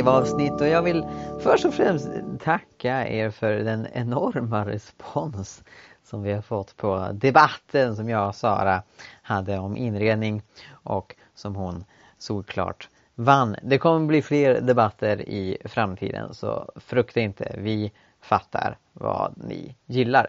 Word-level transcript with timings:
liveavsnitt 0.00 0.60
och 0.60 0.68
jag 0.68 0.82
vill 0.82 1.06
först 1.40 1.64
och 1.64 1.74
främst 1.74 2.08
tacka 2.40 3.08
er 3.08 3.30
för 3.30 3.52
den 3.52 3.86
enorma 3.92 4.66
respons 4.66 5.62
som 6.04 6.22
vi 6.22 6.32
har 6.32 6.42
fått 6.42 6.76
på 6.76 7.08
debatten 7.12 7.96
som 7.96 8.08
jag 8.08 8.28
och 8.28 8.34
Sara 8.34 8.82
hade 9.22 9.58
om 9.58 9.76
inredning 9.76 10.42
och 10.72 11.16
som 11.34 11.56
hon 11.56 11.84
såklart 12.18 12.88
vann. 13.14 13.56
Det 13.62 13.78
kommer 13.78 14.06
bli 14.06 14.22
fler 14.22 14.60
debatter 14.60 15.28
i 15.28 15.58
framtiden 15.64 16.34
så 16.34 16.72
frukta 16.76 17.20
inte, 17.20 17.54
vi 17.58 17.92
fattar 18.20 18.78
vad 18.92 19.34
ni 19.36 19.76
gillar. 19.86 20.26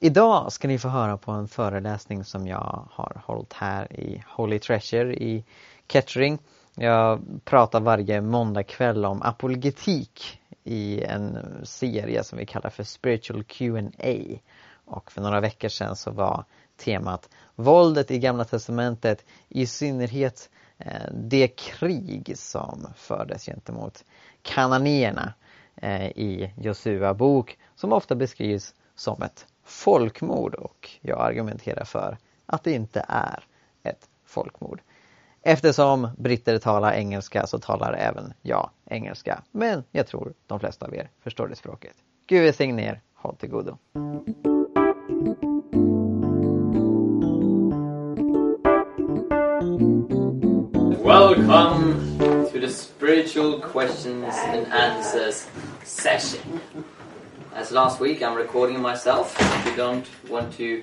Idag 0.00 0.52
ska 0.52 0.68
ni 0.68 0.78
få 0.78 0.88
höra 0.88 1.16
på 1.16 1.32
en 1.32 1.48
föreläsning 1.48 2.24
som 2.24 2.46
jag 2.46 2.88
har 2.90 3.22
hållit 3.26 3.52
här 3.52 3.92
i 3.92 4.24
Holy 4.28 4.58
Treasure 4.58 5.14
i 5.14 5.44
Kettering. 5.88 6.38
Jag 6.74 7.20
pratar 7.44 7.80
varje 7.80 8.20
måndagkväll 8.20 9.04
om 9.04 9.22
apologetik 9.22 10.40
i 10.64 11.02
en 11.02 11.38
serie 11.62 12.24
som 12.24 12.38
vi 12.38 12.46
kallar 12.46 12.70
för 12.70 12.84
Spiritual 12.84 13.44
Q&A. 13.44 14.38
Och 14.84 15.12
för 15.12 15.22
några 15.22 15.40
veckor 15.40 15.68
sedan 15.68 15.96
så 15.96 16.10
var 16.10 16.44
temat 16.76 17.28
våldet 17.54 18.10
i 18.10 18.18
Gamla 18.18 18.44
Testamentet, 18.44 19.24
i 19.48 19.66
synnerhet 19.66 20.50
eh, 20.78 21.12
det 21.14 21.48
krig 21.48 22.32
som 22.36 22.86
fördes 22.96 23.46
gentemot 23.46 24.04
kananéerna 24.42 25.34
eh, 25.76 26.06
i 26.06 26.52
Josua 26.56 27.14
bok 27.14 27.58
som 27.74 27.92
ofta 27.92 28.14
beskrivs 28.14 28.74
som 28.94 29.22
ett 29.22 29.46
folkmord 29.64 30.54
och 30.54 30.90
jag 31.00 31.20
argumenterar 31.20 31.84
för 31.84 32.18
att 32.46 32.64
det 32.64 32.72
inte 32.72 33.04
är 33.08 33.44
ett 33.82 34.08
folkmord. 34.24 34.80
Eftersom 35.44 36.08
britter 36.18 36.58
talar 36.58 36.92
engelska 36.92 37.46
så 37.46 37.58
talar 37.58 37.92
även 37.92 38.32
jag 38.42 38.70
engelska. 38.86 39.42
Men 39.50 39.84
jag 39.90 40.06
tror 40.06 40.32
de 40.46 40.60
flesta 40.60 40.86
av 40.86 40.94
er 40.94 41.10
förstår 41.22 41.48
det 41.48 41.56
språket. 41.56 41.94
Gud 42.26 42.42
välsigne 42.42 42.82
er. 42.82 43.00
Håll 43.14 43.36
till 43.36 43.48
godo. 43.48 43.78
Welcome 51.04 51.94
to 52.52 52.60
the 52.60 52.68
spiritual 52.68 53.60
questions 53.72 54.34
and 54.52 54.66
answers 54.72 55.46
session. 55.84 56.60
As 57.54 57.70
last 57.70 58.00
week, 58.00 58.22
I'm 58.22 58.36
recording 58.36 58.82
myself. 58.82 59.40
If 59.40 59.66
you 59.66 59.84
don't 59.84 60.06
want 60.30 60.56
to 60.56 60.82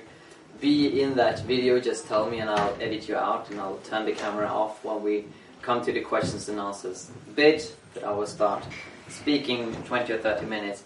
be 0.60 1.00
in 1.00 1.14
that 1.14 1.40
video, 1.40 1.80
just 1.80 2.06
tell 2.06 2.28
me 2.30 2.40
and 2.40 2.50
I'll 2.50 2.76
edit 2.80 3.08
you 3.08 3.16
out 3.16 3.50
and 3.50 3.60
I'll 3.60 3.78
turn 3.78 4.04
the 4.04 4.12
camera 4.12 4.46
off 4.46 4.84
when 4.84 5.02
we 5.02 5.24
come 5.62 5.82
to 5.84 5.92
the 5.92 6.00
questions 6.00 6.48
and 6.48 6.58
answers 6.58 7.10
bit. 7.34 7.74
But 7.94 8.04
I 8.04 8.12
will 8.12 8.26
start 8.26 8.64
speaking 9.08 9.74
20 9.84 10.12
or 10.12 10.18
30 10.18 10.46
minutes 10.46 10.84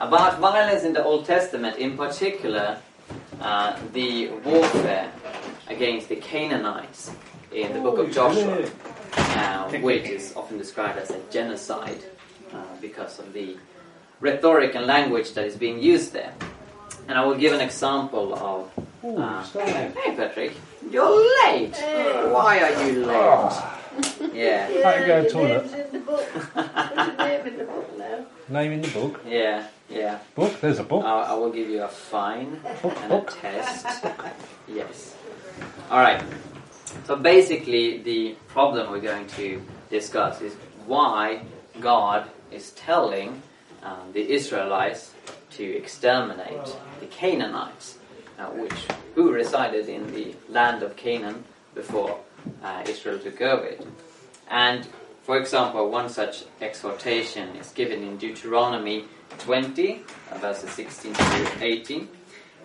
about 0.00 0.38
violence 0.38 0.84
in 0.84 0.92
the 0.92 1.02
Old 1.02 1.26
Testament, 1.26 1.78
in 1.78 1.96
particular 1.96 2.78
uh, 3.40 3.78
the 3.92 4.28
warfare 4.44 5.10
against 5.68 6.08
the 6.08 6.16
Canaanites 6.16 7.10
in 7.52 7.72
the 7.72 7.80
book 7.80 7.98
of 7.98 8.12
Joshua, 8.12 8.68
uh, 9.16 9.70
which 9.78 10.08
is 10.08 10.34
often 10.36 10.58
described 10.58 10.98
as 10.98 11.10
a 11.10 11.20
genocide 11.30 12.02
uh, 12.52 12.62
because 12.80 13.18
of 13.18 13.32
the 13.32 13.56
rhetoric 14.20 14.74
and 14.74 14.86
language 14.86 15.32
that 15.34 15.44
is 15.44 15.56
being 15.56 15.82
used 15.82 16.12
there. 16.12 16.32
And 17.08 17.18
I 17.18 17.24
will 17.24 17.36
give 17.36 17.52
an 17.52 17.60
example 17.60 18.34
of. 18.34 18.85
Uh, 19.06 19.42
hey, 19.44 19.92
Patrick, 20.16 20.52
you're 20.90 21.08
late. 21.46 21.76
Why 22.32 22.60
are 22.60 22.84
you 22.88 23.06
late? 23.06 24.34
Yeah, 24.34 24.68
I 24.84 24.92
can 24.94 25.06
go 25.06 25.22
to 25.22 25.28
the 25.28 25.30
toilet. 25.30 25.62
Names 25.62 25.74
in 25.74 25.92
the 25.92 25.98
book. 26.00 26.20
What's 26.54 27.06
your 27.06 27.16
name 27.16 27.46
in 27.46 27.56
the 27.58 27.64
book 27.64 27.98
now? 27.98 28.26
Name 28.48 28.72
in 28.72 28.82
the 28.82 28.88
book. 28.88 29.20
yeah, 29.24 29.68
yeah. 29.88 30.18
Book? 30.34 30.60
There's 30.60 30.80
a 30.80 30.82
book. 30.84 31.04
I, 31.04 31.22
I 31.22 31.34
will 31.34 31.52
give 31.52 31.68
you 31.70 31.84
a 31.84 31.88
fine 31.88 32.60
Book, 32.82 32.96
and 33.02 33.12
a 33.12 33.16
book. 33.18 33.38
test. 33.40 33.86
Yes. 34.66 35.14
All 35.88 36.00
right. 36.00 36.22
So 37.04 37.14
basically, 37.14 37.98
the 37.98 38.34
problem 38.48 38.90
we're 38.90 38.98
going 39.00 39.28
to 39.28 39.62
discuss 39.88 40.40
is 40.40 40.54
why 40.84 41.42
God 41.80 42.28
is 42.50 42.70
telling 42.72 43.40
um, 43.84 44.10
the 44.12 44.28
Israelites 44.32 45.12
to 45.52 45.64
exterminate 45.76 46.66
the 46.98 47.06
Canaanites, 47.06 47.98
uh, 48.38 48.46
which 48.46 48.86
who 49.14 49.32
resided 49.32 49.88
in 49.88 50.12
the 50.12 50.34
land 50.48 50.82
of 50.82 50.96
Canaan 50.96 51.44
before 51.74 52.18
uh, 52.62 52.84
Israel 52.86 53.18
took 53.18 53.40
over 53.40 53.64
it. 53.64 53.86
And 54.50 54.86
for 55.22 55.36
example, 55.38 55.90
one 55.90 56.08
such 56.08 56.44
exhortation 56.60 57.56
is 57.56 57.72
given 57.72 58.02
in 58.02 58.16
Deuteronomy 58.16 59.06
20, 59.38 60.02
uh, 60.30 60.38
verses 60.38 60.70
16 60.70 61.14
to 61.14 61.64
18. 61.64 62.08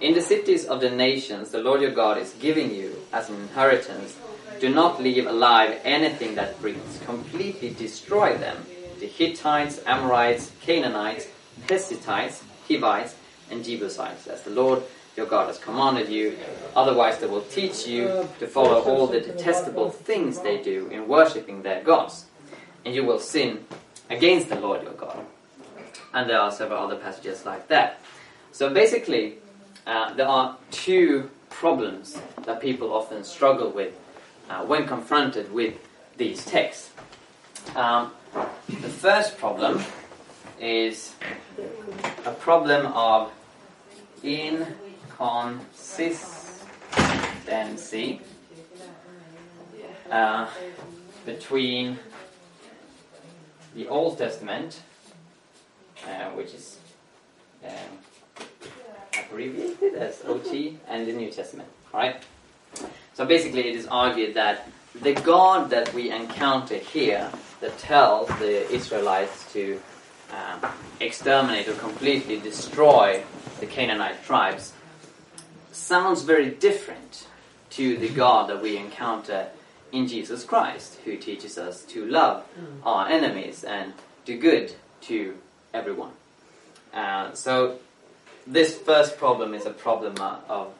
In 0.02 0.14
the 0.14 0.22
cities 0.22 0.66
of 0.66 0.81
the 0.81 0.90
nations, 0.90 1.52
the 1.52 1.60
Lord 1.60 1.81
your 1.81 1.92
God 1.92 2.18
is 2.18 2.34
giving 2.40 2.74
you 2.74 2.96
as 3.14 3.30
an 3.30 3.36
inheritance. 3.36 4.18
Do 4.60 4.70
not 4.70 5.02
leave 5.02 5.26
alive 5.26 5.80
anything 5.84 6.36
that 6.36 6.60
breathes. 6.62 7.00
Completely 7.06 7.72
destroy 7.72 8.38
them. 8.38 8.58
The 9.00 9.08
Hittites, 9.08 9.80
Amorites, 9.88 10.52
Canaanites, 10.62 11.28
Perizzites, 11.68 12.44
Hivites, 12.68 13.16
and 13.50 13.64
Jebusites, 13.64 14.28
as 14.28 14.44
the 14.44 14.52
Lord 14.52 14.84
your 15.16 15.26
God 15.26 15.48
has 15.48 15.58
commanded 15.58 16.10
you. 16.10 16.38
Otherwise, 16.76 17.20
they 17.20 17.28
will 17.28 17.42
teach 17.42 17.88
you 17.88 18.28
to 18.40 18.48
follow 18.48 18.82
all 18.82 19.08
the 19.08 19.20
detestable 19.20 19.90
things 19.90 20.40
they 20.40 20.62
do 20.62 20.88
in 20.88 21.08
worshipping 21.08 21.64
their 21.64 21.84
gods. 21.84 22.26
And 22.86 22.96
you 22.96 23.04
will 23.04 23.20
sin 23.20 23.66
against 24.10 24.50
the 24.50 24.56
Lord 24.56 24.84
your 24.84 24.94
God. 24.94 25.26
And 26.14 26.30
there 26.30 26.40
are 26.40 26.52
several 26.52 26.84
other 26.84 26.96
passages 26.96 27.46
like 27.46 27.68
that. 27.68 28.00
So 28.52 28.74
basically, 28.74 29.36
uh, 29.86 30.14
there 30.14 30.28
are 30.28 30.58
two 30.72 31.30
problems 31.50 32.20
that 32.44 32.62
people 32.62 32.94
often 32.94 33.24
struggle 33.24 33.70
with 33.70 33.94
uh, 34.50 34.66
when 34.66 34.88
confronted 34.88 35.52
with 35.52 35.76
these 36.18 36.46
texts. 36.46 36.90
Um, 37.76 38.12
the 38.68 38.90
first 38.90 39.38
problem 39.38 39.82
is 40.60 41.16
a 42.26 42.32
problem 42.32 42.88
of 42.88 43.32
inconsistency 45.22 48.22
uh, 50.09 50.50
between 51.26 52.00
the 53.76 53.88
Old 53.88 54.18
Testament, 54.18 54.81
uh, 56.08 56.31
which 56.31 56.56
is 56.56 56.80
um, 57.64 57.72
abbreviated 59.20 59.94
as 59.94 60.24
OT, 60.26 60.80
and 60.88 61.06
the 61.08 61.14
New 61.14 61.30
Testament. 61.30 61.70
Right? 61.94 62.24
So 63.14 63.26
basically, 63.26 63.70
it 63.70 63.76
is 63.76 63.86
argued 63.88 64.34
that 64.34 64.68
the 65.02 65.14
God 65.14 65.70
that 65.70 65.94
we 65.94 66.10
encounter 66.10 66.78
here, 66.78 67.31
that 67.62 67.78
tells 67.78 68.28
the 68.40 68.70
Israelites 68.72 69.54
to 69.54 69.80
um, 70.34 70.66
exterminate 71.00 71.68
or 71.68 71.74
completely 71.74 72.40
destroy 72.40 73.22
the 73.60 73.68
Canaanite 73.68 74.24
tribes, 74.24 74.74
sounds 75.91 76.22
very 76.22 76.50
different 76.50 77.28
to 77.69 77.97
the 77.97 78.07
God 78.07 78.50
that 78.50 78.62
we 78.62 78.78
encounter 78.78 79.47
in 79.91 80.07
Jesus 80.07 80.45
Christ, 80.45 80.98
who 81.04 81.18
teaches 81.18 81.57
us 81.57 81.83
to 81.83 82.06
love 82.06 82.45
our 82.86 83.10
enemies 83.10 83.66
and 83.66 83.92
do 84.24 84.38
good 84.38 84.74
to 85.01 85.36
everyone. 85.74 86.13
Uh, 86.94 87.33
so 87.33 87.77
this 88.48 88.74
first 88.74 89.18
problem 89.18 89.54
is 89.54 89.66
a 89.66 89.71
problem 89.71 90.16
of 90.48 90.71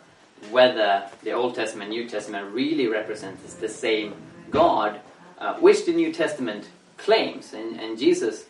whether 0.50 1.10
the 1.24 1.34
Old 1.34 1.56
Testament 1.56 1.90
and 1.90 2.00
New 2.00 2.08
Testament 2.08 2.54
really 2.54 2.88
represents 2.88 3.56
the 3.56 3.68
same 3.68 4.14
God, 4.50 5.02
uh, 5.40 5.56
which 5.56 5.86
the 5.86 5.92
New 5.92 6.14
Testament 6.14 6.70
claims, 6.96 7.52
and, 7.52 7.78
and 7.82 8.00
Jesus 8.00 8.46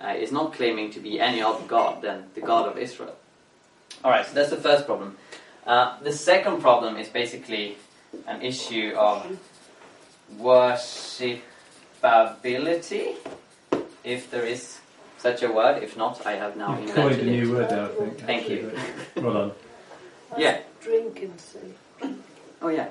uh, 0.00 0.14
is 0.16 0.32
not 0.32 0.54
claiming 0.54 0.90
to 0.92 0.98
be 0.98 1.20
any 1.20 1.42
other 1.42 1.64
God 1.66 2.00
than 2.00 2.24
the 2.34 2.40
God 2.40 2.66
of 2.66 2.78
Israel. 2.78 3.16
Alright, 4.02 4.24
so 4.24 4.32
that's 4.32 4.50
the 4.50 4.56
first 4.56 4.86
problem. 4.86 5.18
Uh, 5.66 5.98
the 6.02 6.12
second 6.12 6.60
problem 6.60 6.96
is 6.96 7.08
basically 7.08 7.76
an 8.26 8.40
issue 8.42 8.92
of 8.96 9.26
worshipability, 10.40 13.14
if 14.04 14.30
there 14.30 14.44
is 14.46 14.78
such 15.18 15.42
a 15.42 15.50
word. 15.50 15.82
If 15.82 15.96
not, 15.96 16.24
I 16.26 16.32
have 16.36 16.56
now 16.56 16.78
You've 16.78 16.94
coined 16.94 17.20
a 17.20 17.24
new 17.24 17.56
it. 17.56 17.58
word 17.58 17.68
there, 17.70 17.84
I 17.84 17.88
think. 17.88 18.18
Thank 18.20 18.42
actually, 18.42 18.60
you. 18.60 18.72
but- 19.14 19.24
Well 19.24 19.32
done. 19.34 19.52
Yeah. 20.38 20.60
Drink 20.82 21.22
and 21.22 21.40
see. 21.40 21.74
Oh 22.62 22.68
yeah. 22.68 22.88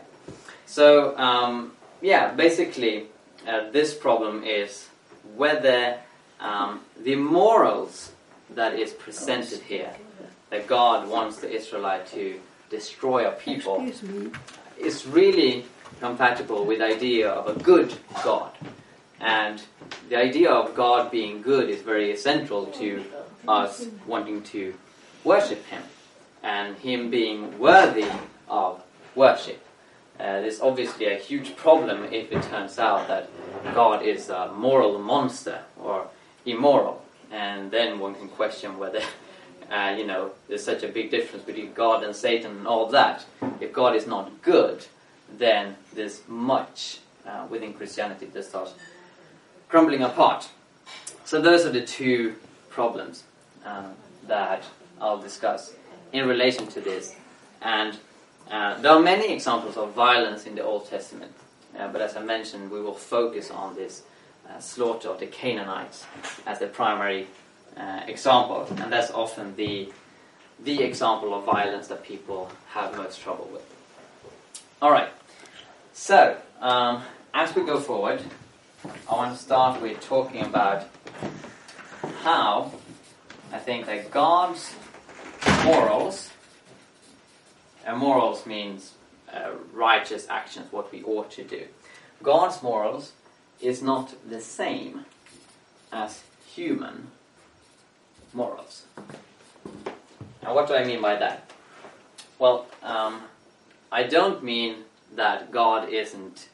So 0.66 1.18
um, 1.18 1.72
yeah, 2.02 2.34
basically, 2.34 3.06
uh, 3.48 3.70
this 3.72 3.94
problem 3.94 4.44
is 4.44 4.90
whether 5.36 5.98
um, 6.40 6.82
the 7.02 7.16
morals 7.16 8.12
that 8.50 8.74
is 8.78 8.92
presented 8.92 9.62
here, 9.62 9.94
that 10.50 10.68
God 10.68 11.08
wants 11.10 11.38
the 11.38 11.50
Israelite 11.52 12.06
to 12.08 12.40
destroy 12.70 13.28
a 13.28 13.32
people, 13.32 13.90
is 14.78 15.06
really 15.06 15.66
compatible 16.00 16.66
with 16.66 16.80
the 16.80 16.86
idea 16.86 17.30
of 17.30 17.56
a 17.56 17.60
good 17.62 17.94
God. 18.24 18.52
And 19.20 19.62
the 20.10 20.18
idea 20.18 20.52
of 20.52 20.76
God 20.76 21.12
being 21.12 21.42
good 21.42 21.70
is 21.70 21.82
very 21.82 22.16
central 22.18 22.66
to 22.68 23.04
us 23.48 23.86
wanting 24.06 24.44
to 24.44 24.74
worship 25.24 25.66
Him 25.66 25.84
and 26.44 26.76
Him 26.78 27.10
being 27.10 27.58
worthy 27.60 28.08
of 28.48 28.82
worship. 29.16 29.66
Uh, 30.20 30.42
there's 30.42 30.62
obviously 30.62 31.08
a 31.08 31.16
huge 31.16 31.56
problem 31.56 32.06
if 32.06 32.32
it 32.32 32.42
turns 32.44 32.80
out 32.80 33.08
that 33.08 33.30
God 33.74 34.04
is 34.04 34.30
a 34.30 34.52
moral 34.54 34.98
monster 35.00 35.60
or 35.78 36.08
immoral, 36.46 37.04
and 37.32 37.70
then 37.72 38.00
one 38.00 38.16
can 38.16 38.30
question 38.30 38.78
whether, 38.78 39.02
uh, 39.72 39.96
you 39.98 40.06
know, 40.06 40.32
there's 40.48 40.64
such 40.64 40.84
a 40.84 40.88
big 40.88 41.12
difference 41.12 41.46
between 41.46 41.74
God 41.74 42.04
and 42.04 42.16
Satan 42.16 42.52
and 42.58 42.68
all 42.68 42.88
that. 42.88 43.26
If 43.60 43.74
God 43.74 43.96
is 43.96 44.06
not 44.06 44.42
good, 44.42 44.86
then 45.38 45.76
there's 45.94 46.22
much 46.28 47.00
uh, 47.26 47.46
within 47.50 47.74
Christianity 47.74 48.28
that 48.28 48.46
starts 48.46 48.74
crumbling 49.68 50.04
apart. 50.04 50.50
So 51.24 51.42
those 51.42 51.66
are 51.66 51.72
the 51.72 51.86
two 51.86 52.36
problems 52.70 53.24
uh, 53.66 53.90
that 54.28 54.64
I'll 55.02 55.18
discuss 55.18 55.74
in 56.14 56.28
relation 56.28 56.68
to 56.68 56.82
this. 56.82 57.16
And 57.62 57.98
uh, 58.52 58.80
there 58.80 58.92
are 58.92 59.00
many 59.00 59.34
examples 59.34 59.76
of 59.76 59.94
violence 59.94 60.46
in 60.46 60.56
the 60.56 60.64
Old 60.64 60.88
Testament, 60.88 61.32
uh, 61.78 61.88
but 61.88 62.02
as 62.02 62.16
I 62.16 62.22
mentioned, 62.22 62.70
we 62.70 62.80
will 62.82 62.94
focus 62.94 63.50
on 63.50 63.76
this 63.76 64.04
uh, 64.48 64.60
slaughter 64.60 65.10
of 65.10 65.20
the 65.20 65.26
Canaanites 65.26 66.06
as 66.46 66.60
the 66.60 66.68
primary 66.68 67.28
uh, 67.78 68.02
example, 68.08 68.68
and 68.78 68.92
that's 68.92 69.12
often 69.12 69.56
the 69.56 69.92
the 70.64 70.84
example 70.84 71.34
of 71.34 71.44
violence 71.44 71.88
that 71.88 72.04
people 72.04 72.50
have 72.70 72.96
most 72.96 73.20
trouble 73.22 73.50
with. 73.52 73.64
All 74.82 74.92
right, 74.92 75.10
so 75.94 76.38
um, 76.62 77.04
as 77.34 77.54
we 77.56 77.66
go 77.66 77.80
forward, 77.80 78.22
I 79.10 79.16
want 79.16 79.36
to 79.36 79.42
start 79.42 79.82
with 79.82 80.00
talking 80.02 80.42
about 80.42 80.88
how 82.22 82.72
I 83.52 83.60
think 83.60 83.86
that 83.88 84.12
God's 84.12 84.74
morals 85.66 86.32
and 87.86 87.98
morals 87.98 88.46
means 88.46 88.94
uh, 89.32 89.52
righteous 89.74 90.28
actions, 90.30 90.72
what 90.72 90.92
we 90.92 91.04
ought 91.04 91.32
to 91.32 91.44
do. 91.44 91.66
God's 92.24 92.64
morals 92.64 93.12
is 93.62 93.82
not 93.82 94.14
the 94.28 94.42
same 94.42 95.06
as 95.92 96.24
human 96.46 97.12
morals. 98.36 98.84
Now, 100.44 100.54
what 100.54 100.68
do 100.68 100.76
I 100.76 100.84
mean 100.84 101.02
by 101.02 101.16
that? 101.16 101.50
Well, 102.38 102.68
um, 102.84 103.22
I 103.92 104.04
don't 104.04 104.44
mean 104.44 104.84
that 105.16 105.52
God 105.52 105.90
isn't 105.90 106.50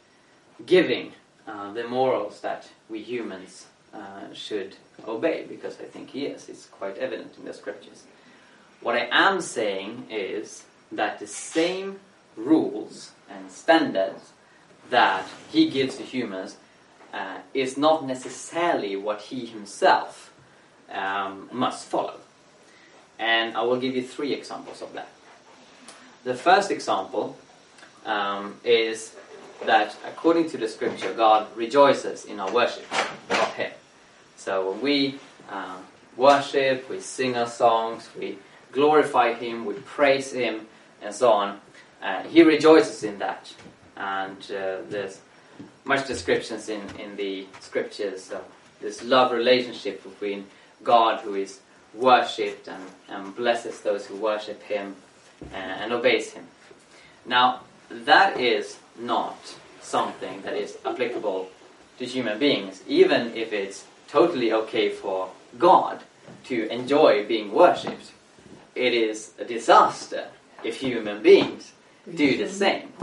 giving 0.66 1.13
uh, 1.48 1.74
the 1.74 1.88
morals 1.88 2.42
that 2.42 2.69
we 2.88 3.01
humans 3.01 3.66
uh, 3.94 4.31
should 4.33 4.75
obey, 5.07 5.45
because 5.50 5.80
I 5.80 5.86
think 5.86 6.12
He 6.12 6.28
is. 6.28 6.48
It's 6.48 6.68
quite 6.68 6.98
evident 6.98 7.36
in 7.38 7.45
the 7.45 7.54
scriptures. 7.54 8.04
What 8.80 8.95
I 8.95 9.07
am 9.12 9.42
saying 9.42 10.07
is 10.10 10.66
that 10.92 11.19
the 11.19 11.27
same 11.27 12.00
rules 12.36 13.12
and 13.30 13.51
standards 13.51 14.31
that 14.89 15.27
he 15.51 15.69
gives 15.69 15.98
to 15.98 16.04
humans 16.04 16.57
uh, 17.13 17.38
is 17.54 17.77
not 17.77 18.06
necessarily 18.06 18.95
what 18.95 19.22
he 19.22 19.45
himself 19.45 20.31
um, 20.92 21.50
must 21.52 21.88
follow. 21.88 22.16
And 23.20 23.56
I 23.56 23.62
will 23.62 23.80
give 23.80 23.96
you 23.96 24.02
three 24.02 24.34
examples 24.34 24.82
of 24.82 24.94
that. 24.94 25.10
The 26.24 26.36
first 26.36 26.72
example 26.72 27.38
um, 28.06 28.56
is 28.64 29.16
that 29.66 29.96
according 30.08 30.50
to 30.52 30.58
the 30.58 30.68
scripture, 30.68 31.14
God 31.14 31.48
rejoices 31.56 32.26
in 32.26 32.40
our 32.40 32.52
worship 32.52 32.86
of 33.30 33.54
Him. 33.56 33.72
So 34.38 34.72
when 34.72 34.82
we 34.82 35.20
uh, 35.50 35.78
worship, 36.18 36.90
we 36.90 37.00
sing 37.00 37.38
our 37.38 37.48
songs, 37.48 38.10
we 38.18 38.38
glorify 38.72 39.34
Him, 39.34 39.66
we 39.66 39.76
praise 39.76 40.32
Him, 40.32 40.68
and 41.02 41.14
so 41.14 41.32
on. 41.32 41.60
Uh, 42.02 42.24
he 42.24 42.42
rejoices 42.42 43.04
in 43.04 43.20
that. 43.20 43.54
And 43.96 44.40
uh, 44.52 44.78
there's 44.90 45.22
much 45.86 46.08
descriptions 46.08 46.70
in, 46.70 46.82
in 47.00 47.16
the 47.16 47.46
scriptures 47.60 48.32
of 48.32 48.44
this 48.82 49.04
love 49.04 49.32
relationship 49.32 50.04
between 50.04 50.46
God 50.83 51.22
who 51.22 51.36
is 51.36 51.60
worshipped 51.94 52.68
and, 52.68 52.83
and 53.10 53.36
blesses 53.36 53.81
those 53.81 54.06
who 54.06 54.16
worship 54.16 54.62
Him 54.63 54.95
and, 55.54 55.72
and 55.72 55.94
obeys 55.94 56.33
Him. 56.33 56.45
Now, 57.25 57.62
that 57.89 58.39
is 58.39 58.78
not 58.98 59.56
something 59.81 60.42
that 60.44 60.54
is 60.54 60.78
applicable 60.86 61.50
to 62.00 62.06
human 62.06 62.39
beings, 62.39 62.81
even 62.88 63.36
if 63.36 63.54
it's 63.54 63.86
totally 64.07 64.51
okay 64.51 64.89
for 64.89 65.30
God 65.57 66.01
to 66.45 66.68
enjoy 66.69 67.25
being 67.25 67.51
worshipped. 67.51 68.12
It 68.75 68.94
is 68.94 69.34
a 69.38 69.45
disaster 69.45 70.27
if 70.63 70.80
human 70.80 71.22
beings 71.22 71.74
do 72.16 72.38
the 72.38 72.50
same. 72.50 72.94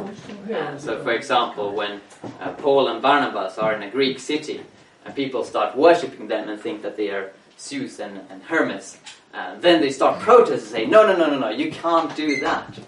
Uh, 0.52 0.76
so, 0.78 1.02
for 1.02 1.12
example, 1.12 1.74
when 1.74 2.00
uh, 2.40 2.52
Paul 2.52 2.88
and 2.88 3.00
Barnabas 3.00 3.58
are 3.58 3.74
in 3.74 3.82
a 3.82 3.90
Greek 3.90 4.19
city 4.19 4.62
and 5.04 5.14
people 5.14 5.44
start 5.44 5.76
worshipping 5.76 6.28
them 6.28 6.48
and 6.48 6.60
think 6.60 6.82
that 6.82 6.96
they 6.96 7.10
are 7.10 7.32
Zeus 7.58 7.99
and, 7.99 8.20
and 8.31 8.43
Hermes, 8.43 8.99
uh, 9.34 9.58
then 9.58 9.81
they 9.81 9.90
start 9.90 10.20
protesting 10.20 10.55
and 10.55 10.62
say, 10.62 10.87
No, 10.87 11.06
no, 11.06 11.16
no, 11.16 11.28
no, 11.31 11.38
no, 11.38 11.49
you 11.50 11.70
can't 11.70 12.14
do 12.16 12.40
that. 12.40 12.78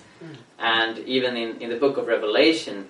And 0.58 0.98
even 1.00 1.36
in, 1.36 1.60
in 1.60 1.70
the 1.70 1.76
book 1.76 1.96
of 1.96 2.06
Revelation, 2.06 2.88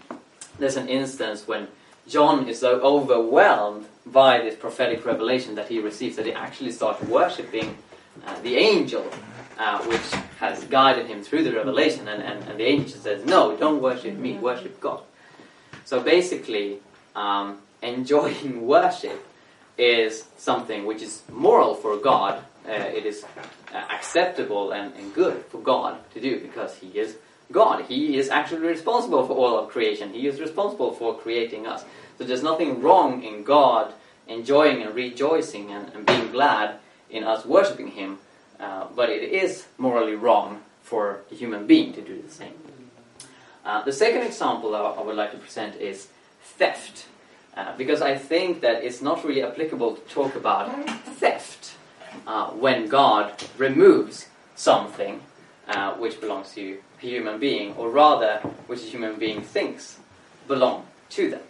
there's 0.59 0.77
an 0.77 0.88
instance 0.88 1.47
when 1.47 1.69
John 2.09 2.49
is 2.49 2.61
so 2.61 2.81
overwhelmed 2.81 3.87
by 4.05 4.41
this 4.41 4.56
prophetic 4.56 5.05
revelation 5.06 5.55
that 5.55 5.69
he 5.69 5.79
receives 5.79 6.17
that 6.17 6.27
he 6.27 6.32
actually 6.32 6.73
starts 6.73 7.03
worshipping 7.05 7.77
uh, 8.27 8.41
the 8.41 8.56
angel 8.56 9.09
uh, 9.59 9.82
which 9.85 10.23
has 10.38 10.65
guided 10.65 11.06
him 11.06 11.23
through 11.23 11.44
the 11.44 11.53
revelation, 11.53 12.09
and, 12.09 12.23
and, 12.23 12.43
and, 12.49 12.59
the 12.59 12.65
angel 12.65 12.99
says, 12.99 13.25
No, 13.27 13.56
don't 13.56 13.82
worship 13.82 14.17
me, 14.17 14.38
worship 14.38 14.81
God. 14.81 15.03
So 15.85 16.00
basically, 16.00 16.79
um, 17.15 17.59
enjoying 17.82 18.67
worship 18.67 19.27
is 19.81 20.25
something 20.37 20.87
which 20.87 21.03
is 21.03 21.22
moral 21.32 21.75
for 21.75 21.96
God. 21.96 22.43
Uh, 22.69 22.72
it 22.72 23.06
is 23.06 23.25
uh, 23.75 23.79
acceptable 23.91 24.72
and, 24.72 24.94
and 24.94 25.15
good 25.15 25.44
for 25.46 25.58
God 25.58 25.99
to 26.13 26.20
do 26.20 26.41
because 26.41 26.77
He 26.77 26.89
is 26.89 27.17
God. 27.51 27.84
He 27.87 28.17
is 28.17 28.29
actually 28.29 28.67
responsible 28.67 29.27
for 29.27 29.32
all 29.32 29.58
of 29.58 29.70
creation. 29.70 30.13
He 30.13 30.27
is 30.27 30.41
responsible 30.41 30.93
for 30.93 31.19
creating 31.19 31.67
us. 31.67 31.84
So 32.19 32.25
there's 32.25 32.43
nothing 32.43 32.81
wrong 32.82 33.22
in 33.22 33.44
God 33.44 33.93
enjoying 34.29 34.82
and 34.82 34.94
rejoicing 34.94 35.72
and, 35.72 35.89
and 35.94 36.06
being 36.06 36.31
glad 36.31 36.77
in 37.08 37.25
us 37.25 37.44
worshiping 37.44 37.89
Him 37.89 38.19
uh, 38.60 38.87
but 38.94 39.08
it 39.08 39.22
is 39.22 39.67
morally 39.79 40.15
wrong 40.15 40.60
for 40.82 41.20
a 41.32 41.34
human 41.34 41.67
being 41.67 41.93
to 41.94 42.03
do 42.03 42.20
the 42.20 42.31
same. 42.31 42.53
Uh, 43.65 43.82
the 43.84 43.93
second 43.93 44.22
example 44.22 44.75
I, 44.75 44.81
I, 44.81 45.03
would 45.03 45.17
like 45.17 45.32
to 45.32 45.39
present 45.39 45.77
is 45.77 46.08
theft, 46.43 47.06
uh, 47.57 47.77
because 47.77 48.01
I 48.03 48.17
think 48.17 48.61
that 48.61 48.85
it's 48.85 49.03
not 49.03 49.25
really 49.25 49.43
applicable 49.43 49.97
to 49.97 50.01
talk 50.03 50.35
about 50.37 50.89
theft 51.19 51.77
uh, 52.27 52.51
when 52.51 52.89
God 52.89 53.33
removes 53.59 54.29
something 54.57 55.21
uh, 55.69 55.95
which 55.95 56.21
belongs 56.21 56.53
to 56.55 56.79
a 56.99 57.01
human 57.01 57.39
being, 57.39 57.75
or 57.75 57.91
rather, 57.91 58.39
which 58.67 58.83
a 58.83 58.87
human 58.87 59.17
being 59.19 59.41
thinks 59.43 59.99
belong 60.49 60.87
to 61.11 61.31
them. 61.31 61.43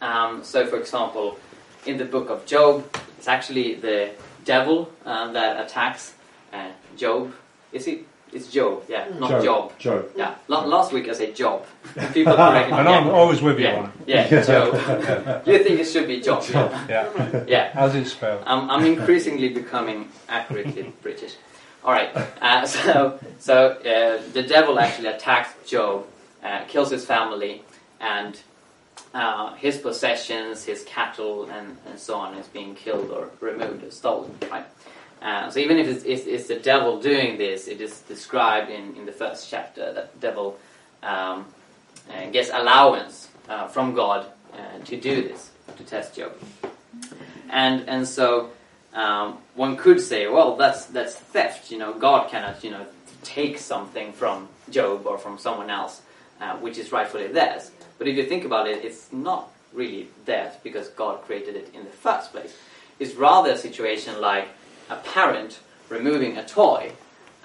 Um, 0.00 0.44
so, 0.44 0.66
for 0.66 0.78
example, 0.78 1.38
in 1.86 1.96
the 1.96 2.04
book 2.04 2.30
of 2.30 2.46
Job, 2.46 2.84
it's 3.18 3.28
actually 3.28 3.74
the 3.74 4.10
devil 4.44 4.90
uh, 5.04 5.32
that 5.32 5.64
attacks 5.64 6.14
uh, 6.52 6.70
Job. 6.96 7.32
Is 7.72 7.86
it? 7.86 8.06
It's 8.32 8.48
Job, 8.48 8.84
yeah, 8.88 9.08
not 9.18 9.30
Job. 9.30 9.42
Job. 9.44 9.78
Job. 9.78 10.10
Yeah, 10.16 10.34
La- 10.46 10.64
last 10.64 10.92
week 10.92 11.08
I 11.08 11.12
said 11.12 11.34
Job. 11.34 11.66
People 12.12 12.34
correct 12.36 12.70
me. 12.70 12.78
And 12.78 12.88
I'm 12.88 13.06
yeah. 13.06 13.12
always 13.12 13.42
with 13.42 13.58
you 13.58 13.64
yeah. 13.64 13.78
on 13.78 13.84
it. 14.06 14.30
Yeah, 14.30 14.42
Job. 14.52 15.46
you 15.46 15.64
think 15.64 15.80
it 15.80 15.84
should 15.86 16.06
be 16.06 16.20
Job? 16.20 16.44
Yeah. 16.48 16.86
Yeah. 16.88 17.44
yeah. 17.48 17.72
How's 17.72 17.94
it 17.94 18.06
spelled? 18.06 18.42
I'm, 18.46 18.70
I'm 18.70 18.84
increasingly 18.84 19.48
becoming 19.48 20.08
accurately 20.28 20.92
British. 21.02 21.36
All 21.82 21.92
right. 21.92 22.14
Uh, 22.40 22.66
so 22.66 23.18
so 23.38 23.70
uh, 23.70 24.22
the 24.32 24.42
devil 24.42 24.78
actually 24.78 25.08
attacks 25.08 25.50
Job, 25.68 26.06
uh, 26.44 26.64
kills 26.68 26.90
his 26.90 27.04
family, 27.04 27.62
and 28.00 28.38
uh, 29.14 29.54
his 29.54 29.78
possessions, 29.78 30.64
his 30.64 30.84
cattle, 30.84 31.48
and, 31.50 31.76
and 31.86 31.98
so 31.98 32.14
on 32.14 32.34
is 32.34 32.46
being 32.48 32.74
killed 32.74 33.10
or 33.10 33.30
removed 33.40 33.82
or 33.82 33.90
stolen. 33.90 34.34
Right. 34.50 34.64
Uh, 35.22 35.50
so 35.50 35.60
even 35.60 35.78
if 35.78 35.86
it's, 35.86 36.04
it's, 36.04 36.26
it's, 36.26 36.48
the 36.48 36.56
devil 36.56 37.00
doing 37.00 37.36
this, 37.36 37.68
it 37.68 37.80
is 37.80 38.00
described 38.02 38.70
in, 38.70 38.96
in 38.96 39.04
the 39.04 39.12
first 39.12 39.50
chapter 39.50 39.92
that 39.92 40.12
the 40.14 40.18
devil 40.18 40.58
um, 41.02 41.44
uh, 42.10 42.26
gets 42.30 42.50
allowance 42.50 43.28
uh, 43.48 43.66
from 43.66 43.94
God 43.94 44.26
uh, 44.54 44.78
to 44.84 44.98
do 44.98 45.22
this, 45.22 45.50
to 45.76 45.84
test 45.84 46.16
Job. 46.16 46.32
And, 47.50 47.86
and 47.88 48.08
so 48.08 48.50
um, 48.94 49.38
one 49.54 49.76
could 49.76 50.00
say, 50.00 50.26
well, 50.26 50.56
that's, 50.56 50.86
that's 50.86 51.14
theft. 51.14 51.70
You 51.70 51.78
know, 51.78 51.92
God 51.92 52.30
cannot, 52.30 52.64
you 52.64 52.70
know, 52.70 52.86
take 53.22 53.58
something 53.58 54.12
from 54.12 54.48
Job 54.70 55.06
or 55.06 55.18
from 55.18 55.36
someone 55.38 55.68
else, 55.68 56.00
uh, 56.40 56.56
which 56.56 56.78
is 56.78 56.92
rightfully 56.92 57.26
theirs. 57.26 57.70
But 57.98 58.08
if 58.08 58.16
you 58.16 58.24
think 58.24 58.44
about 58.44 58.66
it, 58.66 58.84
it's 58.84 59.12
not 59.12 59.50
really 59.72 60.08
death 60.24 60.60
because 60.62 60.88
God 60.88 61.22
created 61.22 61.56
it 61.56 61.70
in 61.74 61.84
the 61.84 61.90
first 61.90 62.32
place. 62.32 62.56
It's 62.98 63.14
rather 63.14 63.52
a 63.52 63.58
situation 63.58 64.20
like 64.20 64.48
a 64.90 64.96
parent 64.96 65.60
removing 65.88 66.36
a 66.36 66.46
toy 66.46 66.92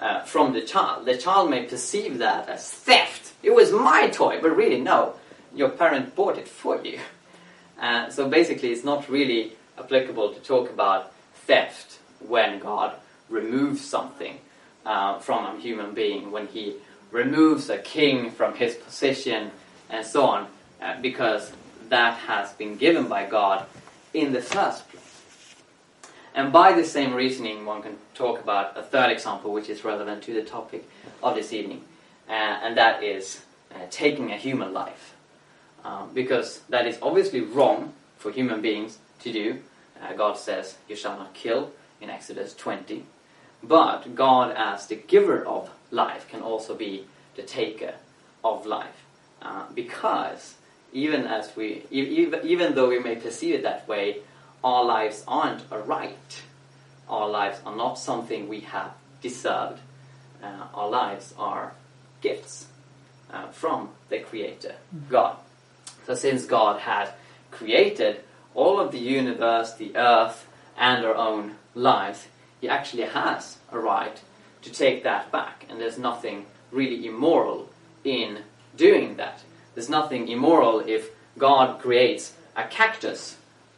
uh, 0.00 0.20
from 0.24 0.52
the 0.52 0.60
child. 0.60 1.06
The 1.06 1.16
child 1.16 1.48
may 1.50 1.64
perceive 1.64 2.18
that 2.18 2.48
as 2.48 2.70
theft. 2.70 3.32
It 3.42 3.54
was 3.54 3.72
my 3.72 4.08
toy, 4.08 4.38
but 4.42 4.56
really, 4.56 4.80
no. 4.80 5.14
Your 5.54 5.70
parent 5.70 6.14
bought 6.14 6.36
it 6.36 6.48
for 6.48 6.82
you. 6.84 6.98
Uh, 7.80 8.10
so 8.10 8.28
basically, 8.28 8.72
it's 8.72 8.84
not 8.84 9.08
really 9.08 9.52
applicable 9.78 10.34
to 10.34 10.40
talk 10.40 10.70
about 10.70 11.12
theft 11.46 11.98
when 12.20 12.58
God 12.58 12.94
removes 13.28 13.82
something 13.82 14.38
uh, 14.84 15.18
from 15.18 15.46
a 15.46 15.60
human 15.60 15.94
being, 15.94 16.30
when 16.30 16.46
He 16.48 16.76
removes 17.10 17.70
a 17.70 17.78
king 17.78 18.30
from 18.30 18.54
his 18.54 18.74
position, 18.74 19.50
and 19.90 20.04
so 20.04 20.24
on, 20.24 20.46
uh, 20.82 21.00
because 21.00 21.52
that 21.88 22.18
has 22.18 22.52
been 22.54 22.76
given 22.76 23.08
by 23.08 23.26
God 23.26 23.64
in 24.12 24.32
the 24.32 24.42
first 24.42 24.88
place. 24.90 24.95
And 26.36 26.52
by 26.52 26.74
the 26.74 26.84
same 26.84 27.14
reasoning, 27.14 27.64
one 27.64 27.80
can 27.80 27.96
talk 28.14 28.38
about 28.38 28.76
a 28.76 28.82
third 28.82 29.10
example 29.10 29.54
which 29.54 29.70
is 29.70 29.84
relevant 29.84 30.22
to 30.24 30.34
the 30.34 30.42
topic 30.42 30.86
of 31.22 31.34
this 31.34 31.50
evening, 31.50 31.82
uh, 32.28 32.32
and 32.32 32.76
that 32.76 33.02
is 33.02 33.40
uh, 33.74 33.78
taking 33.90 34.30
a 34.30 34.36
human 34.36 34.74
life. 34.74 35.14
Um, 35.82 36.10
because 36.12 36.60
that 36.68 36.86
is 36.86 36.98
obviously 37.00 37.40
wrong 37.40 37.94
for 38.18 38.30
human 38.30 38.60
beings 38.60 38.98
to 39.20 39.32
do. 39.32 39.60
Uh, 40.02 40.12
God 40.12 40.36
says, 40.36 40.76
You 40.88 40.94
shall 40.94 41.16
not 41.16 41.32
kill 41.32 41.72
in 42.02 42.10
Exodus 42.10 42.54
20. 42.54 43.04
But 43.62 44.14
God, 44.14 44.54
as 44.54 44.88
the 44.88 44.96
giver 44.96 45.42
of 45.42 45.70
life, 45.90 46.28
can 46.28 46.42
also 46.42 46.74
be 46.74 47.06
the 47.34 47.42
taker 47.42 47.94
of 48.44 48.66
life. 48.66 49.06
Uh, 49.40 49.64
because 49.74 50.56
even 50.92 51.26
as 51.26 51.56
we, 51.56 51.84
even, 51.90 52.40
even 52.44 52.74
though 52.74 52.88
we 52.88 52.98
may 52.98 53.16
perceive 53.16 53.54
it 53.54 53.62
that 53.62 53.88
way, 53.88 54.18
our 54.62 54.84
lives 54.84 55.24
aren't 55.26 55.62
a 55.70 55.78
right. 55.78 56.42
Our 57.08 57.28
lives 57.28 57.58
are 57.64 57.76
not 57.76 57.98
something 57.98 58.48
we 58.48 58.60
have 58.60 58.92
deserved. 59.22 59.80
Uh, 60.42 60.66
our 60.74 60.88
lives 60.88 61.34
are 61.38 61.72
gifts 62.20 62.66
uh, 63.32 63.48
from 63.48 63.90
the 64.08 64.20
Creator, 64.20 64.74
God. 65.08 65.36
So, 66.06 66.14
since 66.14 66.44
God 66.44 66.80
had 66.80 67.10
created 67.50 68.20
all 68.54 68.80
of 68.80 68.92
the 68.92 68.98
universe, 68.98 69.74
the 69.74 69.96
earth, 69.96 70.46
and 70.76 71.04
our 71.04 71.14
own 71.14 71.56
lives, 71.74 72.28
He 72.60 72.68
actually 72.68 73.04
has 73.04 73.58
a 73.70 73.78
right 73.78 74.20
to 74.62 74.70
take 74.70 75.04
that 75.04 75.30
back. 75.32 75.64
And 75.68 75.80
there's 75.80 75.98
nothing 75.98 76.46
really 76.70 77.06
immoral 77.06 77.68
in 78.04 78.38
doing 78.76 79.16
that. 79.16 79.40
There's 79.74 79.88
nothing 79.88 80.28
immoral 80.28 80.80
if 80.80 81.10
God 81.38 81.80
creates 81.80 82.34
a 82.56 82.64
cactus 82.64 83.36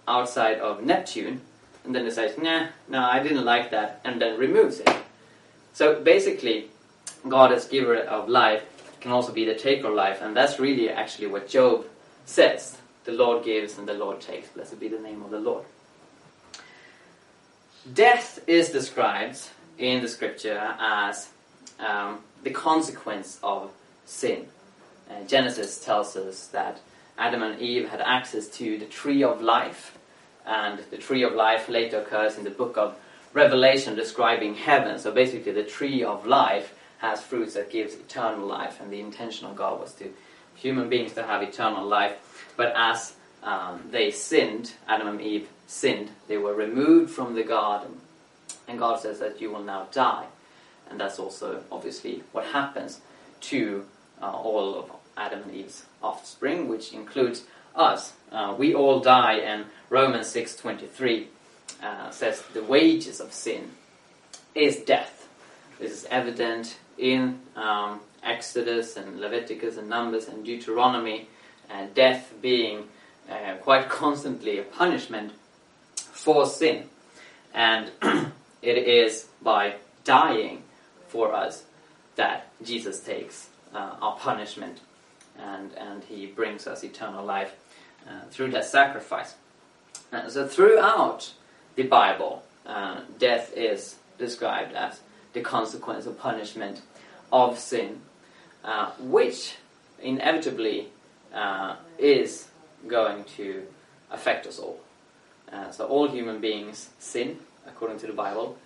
outside 0.08 0.58
of 0.58 0.84
Neptune 0.84 1.40
and 1.84 1.94
then 1.94 2.04
decides, 2.04 2.36
nah, 2.38 2.66
no, 2.88 3.00
I 3.00 3.22
didn't 3.22 3.44
like 3.44 3.70
that, 3.70 4.00
and 4.04 4.20
then 4.20 4.38
removes 4.38 4.80
it. 4.80 4.90
So 5.72 6.00
basically, 6.00 6.66
God 7.28 7.52
as 7.52 7.66
giver 7.66 7.96
of 7.96 8.28
life 8.28 8.62
can 9.00 9.12
also 9.12 9.32
be 9.32 9.44
the 9.44 9.54
taker 9.54 9.88
of 9.88 9.94
life, 9.94 10.20
and 10.20 10.36
that's 10.36 10.58
really 10.58 10.90
actually 10.90 11.28
what 11.28 11.48
Job 11.48 11.86
says. 12.26 12.78
The 13.04 13.12
Lord 13.12 13.44
gives 13.44 13.78
and 13.78 13.88
the 13.88 13.94
Lord 13.94 14.20
takes. 14.20 14.48
Blessed 14.48 14.78
be 14.78 14.88
the 14.88 14.98
name 14.98 15.22
of 15.22 15.30
the 15.30 15.38
Lord. 15.38 15.64
Death 17.94 18.40
is 18.46 18.68
described 18.68 19.48
in 19.78 20.02
the 20.02 20.08
scripture 20.08 20.76
as 20.78 21.30
um, 21.78 22.20
the 22.42 22.50
consequence 22.50 23.38
of 23.42 23.70
sin. 24.04 24.46
Uh, 25.10 25.24
Genesis 25.24 25.82
tells 25.82 26.16
us 26.16 26.48
that 26.48 26.80
Adam 27.16 27.42
and 27.42 27.60
Eve 27.60 27.88
had 27.88 28.00
access 28.00 28.46
to 28.48 28.78
the 28.78 28.84
tree 28.84 29.22
of 29.22 29.40
life, 29.40 29.97
and 30.48 30.80
the 30.90 30.96
tree 30.96 31.22
of 31.22 31.34
life 31.34 31.68
later 31.68 32.00
occurs 32.00 32.38
in 32.38 32.44
the 32.44 32.50
book 32.50 32.76
of 32.78 32.96
Revelation 33.34 33.94
describing 33.94 34.54
heaven. 34.54 34.98
So 34.98 35.12
basically, 35.12 35.52
the 35.52 35.62
tree 35.62 36.02
of 36.02 36.26
life 36.26 36.74
has 36.98 37.22
fruits 37.22 37.54
that 37.54 37.70
gives 37.70 37.94
eternal 37.94 38.46
life, 38.46 38.80
and 38.80 38.90
the 38.90 39.00
intention 39.00 39.46
of 39.46 39.54
God 39.54 39.78
was 39.78 39.92
to 39.94 40.12
human 40.56 40.88
beings 40.88 41.12
to 41.12 41.22
have 41.22 41.42
eternal 41.42 41.86
life. 41.86 42.16
But 42.56 42.72
as 42.74 43.14
um, 43.42 43.82
they 43.90 44.10
sinned, 44.10 44.72
Adam 44.88 45.08
and 45.08 45.20
Eve 45.20 45.48
sinned, 45.66 46.10
they 46.26 46.38
were 46.38 46.54
removed 46.54 47.12
from 47.12 47.34
the 47.34 47.44
garden, 47.44 48.00
and 48.66 48.78
God 48.78 49.00
says 49.00 49.20
that 49.20 49.40
you 49.40 49.50
will 49.50 49.62
now 49.62 49.86
die. 49.92 50.26
And 50.90 50.98
that's 50.98 51.18
also 51.18 51.62
obviously 51.70 52.22
what 52.32 52.46
happens 52.46 53.00
to 53.42 53.84
uh, 54.22 54.32
all 54.32 54.74
of 54.78 54.90
Adam 55.16 55.42
and 55.42 55.54
Eve's 55.54 55.84
offspring, 56.02 56.66
which 56.68 56.92
includes 56.92 57.44
us. 57.74 58.14
Uh, 58.32 58.54
we 58.58 58.74
all 58.74 59.00
die, 59.00 59.34
and 59.34 59.66
Romans 59.90 60.26
6.23 60.26 61.26
uh, 61.82 62.10
says 62.10 62.42
the 62.52 62.62
wages 62.62 63.20
of 63.20 63.32
sin 63.32 63.70
is 64.54 64.76
death. 64.76 65.28
This 65.78 65.92
is 65.92 66.06
evident 66.10 66.76
in 66.98 67.40
um, 67.56 68.00
Exodus 68.22 68.96
and 68.96 69.20
Leviticus 69.20 69.76
and 69.76 69.88
Numbers 69.88 70.28
and 70.28 70.44
Deuteronomy, 70.44 71.28
uh, 71.70 71.86
death 71.94 72.32
being 72.42 72.84
uh, 73.30 73.54
quite 73.62 73.88
constantly 74.02 74.58
a 74.58 74.62
punishment 74.62 75.32
for 75.96 76.46
sin. 76.46 76.88
And 77.54 77.90
it 78.62 78.78
is 78.78 79.26
by 79.40 79.76
dying 80.04 80.64
for 81.06 81.32
us 81.32 81.64
that 82.16 82.50
Jesus 82.62 83.00
takes 83.00 83.48
uh, 83.74 83.96
our 84.00 84.16
punishment 84.16 84.80
and, 85.38 85.72
and 85.74 86.02
he 86.04 86.26
brings 86.26 86.66
us 86.66 86.82
eternal 86.82 87.24
life 87.24 87.54
uh, 88.08 88.22
through 88.30 88.50
that 88.50 88.64
sacrifice. 88.64 89.34
Uh, 90.12 90.28
so, 90.28 90.46
throughout 90.46 91.32
the 91.76 91.82
Bible, 91.82 92.42
uh, 92.66 93.00
death 93.18 93.52
is 93.56 93.96
described 94.18 94.74
as 94.74 95.00
the 95.32 95.40
consequence 95.40 96.06
of 96.06 96.18
punishment 96.18 96.80
of 97.30 97.58
sin, 97.58 98.00
uh, 98.64 98.90
which 98.98 99.56
inevitably 100.02 100.88
uh, 101.34 101.76
is 101.98 102.48
going 102.86 103.24
to 103.24 103.66
affect 104.10 104.46
us 104.46 104.58
all. 104.58 104.80
so, 105.70 105.86
all 105.86 106.08
human 106.08 106.40
beings 106.40 106.88
sin, 106.98 107.38
according 107.66 107.98
to 107.98 108.06
the 108.06 108.12
Bible, 108.12 108.56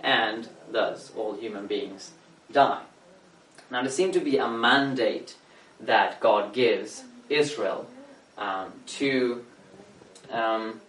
and 0.00 0.48
thus 0.70 1.12
all 1.16 1.36
human 1.36 1.66
beings 1.66 2.12
die. 2.50 2.82
Now, 3.70 3.82
there 3.82 3.90
seems 3.90 4.14
to 4.14 4.20
be 4.20 4.38
a 4.38 4.48
mandate 4.48 5.36
that 5.80 6.20
God 6.20 6.52
gives 6.52 7.04
Israel 7.28 7.86
um, 8.36 8.72
to 8.86 9.44
um, 10.30 10.80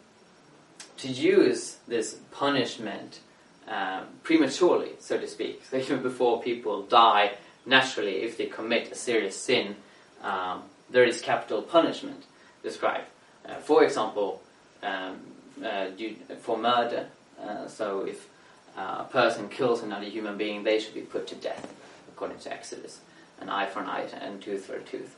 to 1.00 1.08
use 1.08 1.78
this 1.88 2.18
punishment 2.32 3.20
um, 3.68 4.06
prematurely, 4.24 4.92
so 5.00 5.18
to 5.18 5.28
speak. 5.28 5.64
So 5.70 5.78
even 5.78 6.02
before 6.02 6.42
people 6.42 6.84
die 6.84 7.34
naturally, 7.66 8.24
if 8.24 8.38
they 8.38 8.48
commit 8.48 8.92
a 8.92 8.96
serious 8.96 9.36
sin, 9.36 9.76
um, 10.24 10.64
there 10.90 11.04
is 11.04 11.22
capital 11.22 11.62
punishment 11.62 12.24
described. 12.64 13.06
Uh, 13.46 13.56
for 13.56 13.84
example, 13.84 14.42
um, 14.84 15.20
uh, 15.64 15.88
for 16.42 16.58
murder. 16.58 17.08
Uh, 17.42 17.68
so 17.68 18.02
if 18.02 18.28
uh, 18.78 18.98
a 19.00 19.08
person 19.12 19.50
kills 19.50 19.84
another 19.84 20.06
human 20.06 20.38
being, 20.38 20.64
they 20.64 20.80
should 20.80 20.94
be 20.94 21.02
put 21.02 21.28
to 21.28 21.36
death, 21.36 21.74
according 22.10 22.40
to 22.40 22.52
Exodus. 22.52 23.00
An 23.42 23.50
eye 23.50 23.66
for 23.66 23.82
an 23.82 23.88
eye 23.88 24.08
and 24.22 24.42
tooth 24.42 24.66
for 24.66 24.76
a 24.76 24.82
tooth. 24.82 25.16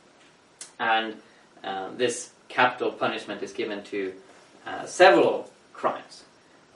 And 0.78 1.16
uh, 1.64 1.90
this 1.96 2.30
capital 2.48 2.92
punishment 2.92 3.42
is 3.42 3.52
given 3.52 3.82
to 3.84 4.12
uh, 4.66 4.86
several 4.86 5.50
crimes. 5.82 6.22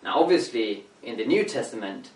Now, 0.03 0.21
obviously, 0.21 0.85
in 1.01 1.17
the 1.17 1.25
New 1.25 1.45
Testament, 1.45 2.11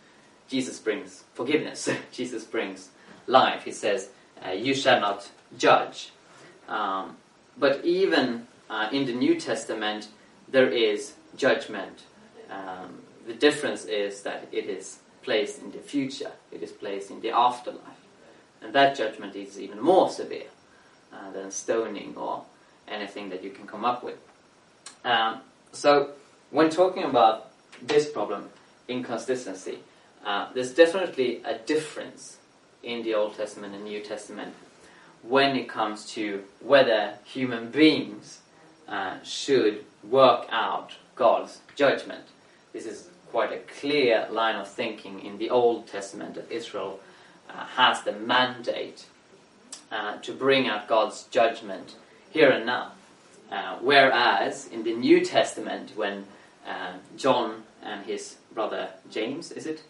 Jesus 0.49 0.79
brings 0.81 1.23
forgiveness. 1.35 1.89
Jesus 2.13 2.43
brings 2.45 2.89
life. 3.29 3.63
He 3.65 3.71
says, 3.71 4.11
uh, 4.45 4.51
"You 4.51 4.75
shall 4.75 5.01
not 5.01 5.31
judge." 5.57 6.11
Um, 6.69 7.17
but 7.57 7.85
even 7.85 8.47
uh, 8.69 8.89
in 8.93 9.07
the 9.07 9.17
New 9.25 9.35
Testament, 9.39 10.09
there 10.49 10.69
is 10.69 11.15
judgment. 11.37 11.97
Um, 12.51 13.03
the 13.27 13.35
difference 13.35 13.85
is 13.85 14.23
that 14.23 14.49
it 14.51 14.67
is 14.79 14.99
placed 15.23 15.63
in 15.63 15.71
the 15.71 15.85
future. 15.95 16.33
It 16.51 16.63
is 16.63 16.73
placed 16.73 17.11
in 17.11 17.21
the 17.21 17.31
afterlife, 17.31 18.03
and 18.63 18.73
that 18.73 18.97
judgment 18.97 19.37
is 19.37 19.61
even 19.61 19.81
more 19.81 20.09
severe 20.11 20.51
uh, 21.13 21.31
than 21.31 21.53
stoning 21.53 22.15
or 22.17 22.45
anything 22.89 23.31
that 23.31 23.45
you 23.45 23.51
can 23.51 23.67
come 23.67 23.85
up 23.85 24.03
with. 24.03 24.19
Um, 25.05 25.41
so, 25.73 26.11
when 26.51 26.71
talking 26.71 27.05
about 27.05 27.51
this 27.83 28.11
problem, 28.11 28.49
inconsistency, 28.89 29.79
uh, 30.25 30.49
there's 30.55 30.75
definitely 30.75 31.41
a 31.45 31.59
difference 31.59 32.39
in 32.83 33.03
the 33.03 33.15
Old 33.15 33.37
Testament 33.37 33.75
and 33.75 33.85
New 33.85 34.01
Testament 34.01 34.55
when 35.23 35.55
it 35.57 35.69
comes 35.69 36.07
to 36.13 36.45
whether 36.61 37.15
human 37.25 37.71
beings 37.71 38.41
uh, 38.89 39.17
should 39.23 39.85
work 40.03 40.47
out 40.51 40.95
God's 41.15 41.61
judgment. 41.77 42.25
This 42.73 42.87
is 42.87 43.09
quite 43.31 43.53
a 43.53 43.59
clear 43.81 44.27
line 44.31 44.57
of 44.57 44.69
thinking 44.69 45.21
in 45.21 45.39
the 45.39 45.51
Old 45.51 45.87
Testament 45.87 46.35
that 46.35 46.51
Israel 46.51 47.01
uh, 47.49 47.65
has 47.67 48.03
the 48.03 48.13
mandate 48.13 49.07
uh, 49.93 50.17
to 50.19 50.33
bring 50.33 50.67
out 50.69 50.89
God's 50.89 51.25
judgment 51.25 51.95
here 52.31 52.51
and 52.51 52.67
now. 52.67 52.93
Uh, 53.51 53.77
whereas 53.81 54.69
in 54.69 54.85
the 54.85 54.95
New 54.95 55.25
Testament, 55.25 55.93
when 55.97 56.25
uh, 56.71 56.93
John 57.17 57.65
and 57.83 58.05
his 58.07 58.37
brother 58.53 58.91
James, 59.11 59.51
is 59.53 59.67
it? 59.67 59.83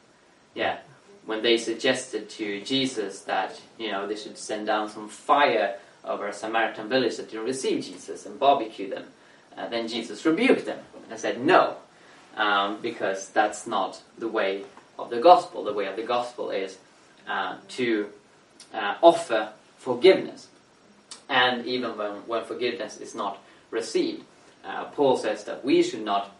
Yeah, 0.54 0.78
when 1.26 1.42
they 1.42 1.56
suggested 1.58 2.30
to 2.30 2.60
Jesus 2.62 3.20
that 3.22 3.60
you 3.78 3.90
know 3.92 4.06
they 4.06 4.16
should 4.16 4.38
send 4.38 4.66
down 4.66 4.88
some 4.88 5.08
fire 5.08 5.76
over 6.04 6.26
a 6.26 6.32
Samaritan 6.32 6.88
village 6.88 7.16
that 7.16 7.30
didn't 7.30 7.44
receive 7.44 7.84
Jesus 7.84 8.25
and 8.26 8.38
barbecue 8.38 8.88
them, 8.88 9.04
uh, 9.56 9.68
then 9.68 9.88
Jesus 9.88 10.25
rebuked 10.25 10.64
them 10.64 10.78
and 11.10 11.18
said 11.18 11.40
no, 11.40 11.76
um, 12.37 12.80
because 12.80 13.28
that's 13.28 13.66
not 13.66 14.00
the 14.18 14.28
way 14.28 14.64
of 14.99 15.10
the 15.10 15.20
gospel. 15.20 15.64
The 15.64 15.72
way 15.72 15.87
of 15.87 15.96
the 15.96 16.02
gospel 16.02 16.50
is 16.50 16.78
uh, 17.28 17.56
to 17.76 18.08
uh, 18.72 18.96
offer 19.02 19.50
forgiveness, 19.78 20.49
and 21.28 21.66
even 21.66 21.96
when, 21.96 22.12
when 22.26 22.44
forgiveness 22.44 22.99
is 22.99 23.14
not 23.14 23.38
received, 23.70 24.25
uh, 24.64 24.87
Paul 24.87 25.16
says 25.16 25.44
that 25.44 25.64
we 25.64 25.82
should 25.82 26.04
not 26.04 26.34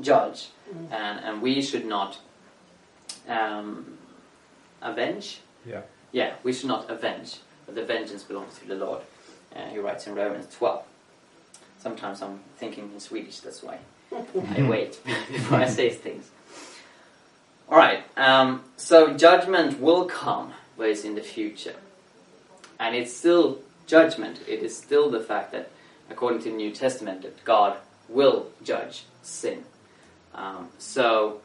judge 0.00 0.48
and, 0.90 1.20
and 1.24 1.42
we 1.42 1.62
should 1.62 1.86
not 1.86 2.18
um, 3.28 3.98
avenge. 4.82 5.40
Yeah. 5.66 5.82
Yeah, 6.12 6.34
we 6.42 6.52
should 6.52 6.68
not 6.68 6.90
avenge, 6.90 7.38
but 7.66 7.74
the 7.74 7.84
vengeance 7.84 8.22
belongs 8.22 8.58
to 8.58 8.68
the 8.68 8.74
Lord. 8.74 9.02
Uh, 9.54 9.66
he 9.66 9.78
writes 9.78 10.06
in 10.06 10.14
Romans 10.14 10.52
12. 10.54 10.84
Sometimes 11.78 12.22
I'm 12.22 12.40
thinking 12.56 12.90
in 12.92 13.00
Swedish, 13.00 13.40
that's 13.40 13.62
why 13.62 13.78
I 14.12 14.62
wait 14.68 14.98
before 15.30 15.58
I 15.58 15.66
say 15.66 15.90
things. 15.90 16.30
Alright, 17.68 18.04
um, 18.16 18.62
so 18.76 19.16
judgment 19.16 19.80
will 19.80 20.04
come, 20.04 20.52
but 20.76 20.88
it's 20.88 21.04
in 21.04 21.14
the 21.14 21.22
future. 21.22 21.74
And 22.78 22.94
it's 22.94 23.12
still 23.12 23.58
judgment. 23.86 24.40
It 24.46 24.62
is 24.62 24.76
still 24.76 25.10
the 25.10 25.20
fact 25.20 25.52
that, 25.52 25.70
according 26.10 26.40
to 26.42 26.50
the 26.50 26.56
New 26.56 26.70
Testament, 26.72 27.22
that 27.22 27.42
God 27.44 27.76
will 28.08 28.48
judge 28.62 29.04
sin. 29.22 29.64
Um, 30.34 30.68
so 30.78 31.40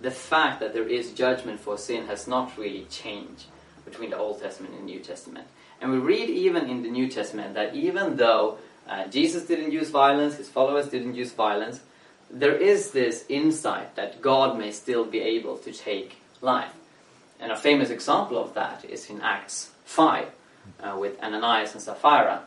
the 0.00 0.10
fact 0.10 0.60
that 0.60 0.74
there 0.74 0.88
is 0.88 1.12
judgment 1.12 1.60
for 1.60 1.78
sin 1.78 2.06
has 2.06 2.26
not 2.26 2.56
really 2.56 2.86
changed 2.90 3.46
between 3.84 4.10
the 4.10 4.18
Old 4.18 4.40
Testament 4.40 4.74
and 4.74 4.84
New 4.84 5.00
Testament. 5.00 5.46
And 5.80 5.90
we 5.90 5.98
read 5.98 6.28
even 6.28 6.68
in 6.68 6.82
the 6.82 6.90
New 6.90 7.08
Testament 7.08 7.54
that 7.54 7.74
even 7.74 8.16
though 8.16 8.58
uh, 8.88 9.06
Jesus 9.06 9.44
didn't 9.44 9.72
use 9.72 9.90
violence, 9.90 10.36
his 10.36 10.48
followers 10.48 10.88
didn't 10.88 11.14
use 11.14 11.32
violence, 11.32 11.80
there 12.30 12.56
is 12.56 12.90
this 12.90 13.24
insight 13.28 13.96
that 13.96 14.20
God 14.20 14.58
may 14.58 14.72
still 14.72 15.04
be 15.04 15.20
able 15.20 15.56
to 15.58 15.72
take 15.72 16.18
life. 16.40 16.72
And 17.40 17.52
a 17.52 17.56
famous 17.56 17.90
example 17.90 18.38
of 18.38 18.54
that 18.54 18.84
is 18.84 19.08
in 19.08 19.20
Acts 19.22 19.70
5 19.84 20.26
uh, 20.82 20.96
with 20.98 21.22
Ananias 21.22 21.72
and 21.74 21.82
Sapphira, 21.82 22.42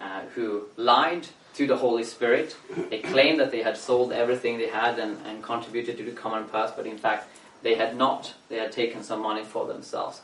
uh, 0.00 0.22
who 0.34 0.64
lied 0.76 1.28
to 1.54 1.66
the 1.66 1.76
Holy 1.76 2.04
Spirit. 2.04 2.56
They 2.90 3.00
claimed 3.00 3.40
that 3.40 3.50
they 3.50 3.62
had 3.62 3.76
sold 3.76 4.12
everything 4.12 4.58
they 4.58 4.68
had 4.68 4.98
and, 4.98 5.18
and 5.26 5.42
contributed 5.42 5.98
to 5.98 6.04
the 6.04 6.12
common 6.12 6.44
purse, 6.44 6.70
but 6.74 6.86
in 6.86 6.98
fact 6.98 7.28
they 7.62 7.74
had 7.74 7.96
not. 7.96 8.34
They 8.48 8.56
had 8.56 8.72
taken 8.72 9.02
some 9.02 9.20
money 9.20 9.44
for 9.44 9.66
themselves. 9.66 10.20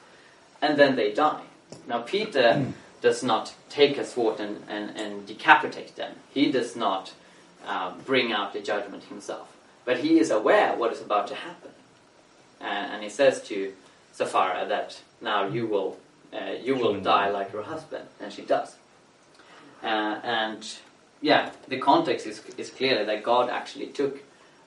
And 0.60 0.78
then 0.78 0.96
they 0.96 1.12
die. 1.12 1.42
Now, 1.86 2.00
Peter 2.02 2.66
does 3.00 3.22
not 3.22 3.54
take 3.68 3.96
a 3.98 4.04
sword 4.04 4.40
and, 4.40 4.64
and, 4.68 4.96
and 4.96 5.26
decapitate 5.26 5.96
them. 5.96 6.14
He 6.32 6.50
does 6.50 6.74
not 6.74 7.12
uh, 7.66 7.92
bring 8.04 8.32
out 8.32 8.52
the 8.52 8.60
judgment 8.60 9.04
himself. 9.04 9.54
But 9.84 9.98
he 9.98 10.18
is 10.18 10.30
aware 10.30 10.74
what 10.76 10.92
is 10.92 11.00
about 11.00 11.28
to 11.28 11.34
happen. 11.34 11.70
And, 12.60 12.94
and 12.94 13.02
he 13.02 13.08
says 13.08 13.42
to 13.44 13.72
Sapphira 14.12 14.66
that 14.68 15.00
now 15.20 15.46
you 15.46 15.66
will, 15.66 15.98
uh, 16.32 16.52
you 16.60 16.74
will 16.74 17.00
die 17.00 17.30
like 17.30 17.52
your 17.52 17.62
husband. 17.62 18.06
And 18.20 18.32
she 18.32 18.42
does. 18.42 18.76
Uh, 19.82 20.20
and 20.24 20.66
yeah, 21.20 21.50
the 21.68 21.78
context 21.78 22.26
is, 22.26 22.42
is 22.56 22.70
clearly 22.70 23.04
that 23.04 23.22
God 23.22 23.50
actually 23.50 23.86
took 23.86 24.18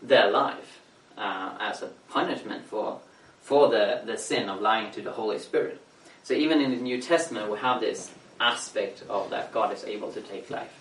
their 0.02 0.30
life 0.30 0.82
uh, 1.18 1.54
as 1.60 1.82
a 1.82 1.88
punishment 2.10 2.66
for, 2.66 3.00
for 3.42 3.70
the, 3.70 4.02
the 4.06 4.18
sin 4.18 4.50
of 4.50 4.62
lying 4.62 4.92
to 4.92 5.02
the 5.02 5.12
Holy 5.12 5.40
Spirit. 5.40 5.82
So 6.24 6.34
even 6.34 6.62
in 6.62 6.72
the 6.72 6.78
New 6.78 7.02
Testament, 7.02 7.52
we 7.52 7.58
have 7.60 7.80
this 7.80 8.12
aspect 8.40 9.04
of 9.10 9.30
that 9.30 9.52
God 9.52 9.74
is 9.74 9.84
able 9.84 10.12
to 10.12 10.22
take 10.22 10.50
life. 10.50 10.74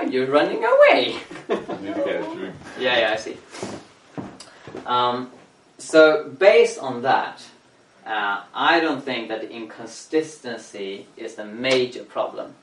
Oh, 0.00 0.06
you're 0.06 0.26
running 0.26 0.64
away! 0.64 1.18
yeah, 2.78 2.98
yeah, 2.98 3.10
I 3.12 3.16
see. 3.16 3.36
Um, 4.86 5.30
so 5.78 6.28
based 6.28 6.78
on 6.78 7.02
that, 7.02 7.42
uh, 8.04 8.42
I 8.52 8.80
don't 8.80 9.02
think 9.02 9.28
that 9.28 9.44
inconsistency 9.44 11.06
is 11.16 11.36
the 11.36 11.44
major 11.44 12.04
problem 12.04 12.54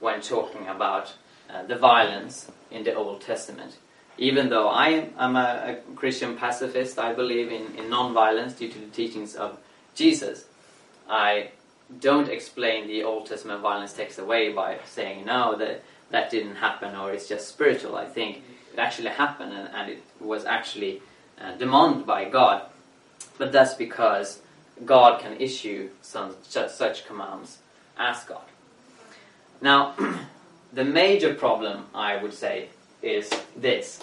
when 0.00 0.20
talking 0.20 0.66
about 0.66 1.14
uh, 1.50 1.62
the 1.64 1.76
violence 1.76 2.50
in 2.70 2.84
the 2.84 2.94
Old 2.94 3.20
Testament. 3.20 3.76
Even 4.18 4.50
though 4.50 4.68
I 4.68 5.10
am 5.18 5.36
a, 5.36 5.78
a 5.88 5.94
Christian 5.94 6.36
pacifist, 6.36 6.98
I 6.98 7.12
believe 7.14 7.50
in, 7.50 7.74
in 7.76 7.88
non-violence 7.88 8.54
due 8.54 8.68
to 8.68 8.78
the 8.78 8.86
teachings 8.86 9.34
of 9.34 9.58
Jesus. 9.94 10.44
I 11.08 11.50
don't 12.00 12.28
explain 12.28 12.86
the 12.86 13.04
Old 13.04 13.26
Testament 13.26 13.60
violence 13.60 13.92
text 13.92 14.18
away 14.18 14.52
by 14.52 14.78
saying 14.86 15.24
no 15.26 15.56
that 15.56 15.82
that 16.10 16.30
didn't 16.30 16.56
happen 16.56 16.94
or 16.94 17.12
it's 17.12 17.28
just 17.28 17.48
spiritual. 17.48 17.96
I 17.96 18.06
think 18.06 18.42
it 18.72 18.78
actually 18.78 19.10
happened 19.10 19.52
and, 19.52 19.68
and 19.74 19.90
it 19.90 20.02
was 20.20 20.44
actually 20.44 21.02
uh, 21.40 21.52
demanded 21.56 22.06
by 22.06 22.28
God. 22.28 22.62
But 23.38 23.50
that's 23.50 23.74
because 23.74 24.40
God 24.84 25.20
can 25.20 25.40
issue 25.40 25.88
some 26.02 26.34
such, 26.42 26.70
such 26.70 27.06
commands 27.06 27.58
as 27.98 28.24
God. 28.24 28.44
Now, 29.60 29.94
the 30.72 30.84
major 30.84 31.34
problem 31.34 31.86
I 31.94 32.16
would 32.16 32.34
say 32.34 32.68
is 33.02 33.30
this: 33.56 34.02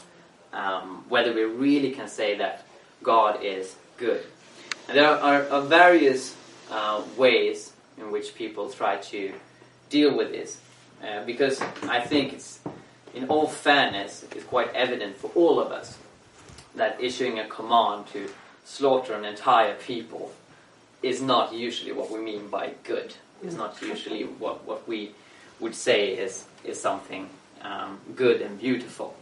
um, 0.54 1.06
whether 1.10 1.34
we 1.34 1.44
really 1.44 1.92
can 1.92 2.08
say 2.08 2.38
that 2.38 2.66
God 3.04 3.44
is 3.44 3.76
good. 3.98 4.24
And 4.88 4.98
there 4.98 5.08
are, 5.08 5.48
are 5.50 5.62
various 5.62 6.36
uh, 6.72 7.04
ways 7.18 7.74
in 7.98 8.12
which 8.12 8.36
people 8.36 8.70
try 8.70 8.98
to 8.98 9.34
deal 9.90 10.16
with 10.16 10.32
this. 10.32 10.60
Uh, 11.04 11.24
because 11.26 11.62
I 11.84 12.02
think 12.02 12.34
it's, 12.34 12.60
in 13.14 13.28
all 13.28 13.48
fairness, 13.48 14.26
it's 14.32 14.44
quite 14.44 14.74
evident 14.74 15.16
for 15.16 15.32
all 15.36 15.60
of 15.60 15.72
us 15.72 15.98
that 16.76 17.02
issuing 17.02 17.40
a 17.40 17.48
command 17.48 18.08
to 18.08 18.30
slaughter 18.66 19.14
an 19.14 19.26
entire 19.26 19.76
people 19.76 20.32
is 21.02 21.22
not 21.22 21.54
usually 21.54 21.92
what 21.92 22.12
we 22.12 22.20
mean 22.20 22.50
by 22.50 22.74
good. 22.84 23.14
It's 23.42 23.56
not 23.56 23.82
usually 23.82 24.24
what, 24.24 24.66
what 24.66 24.88
we 24.88 25.12
would 25.60 25.76
say 25.76 26.14
is, 26.14 26.46
is 26.64 26.80
something 26.80 27.30
um, 27.62 28.00
good 28.16 28.42
and 28.42 28.60
beautiful. 28.60 29.16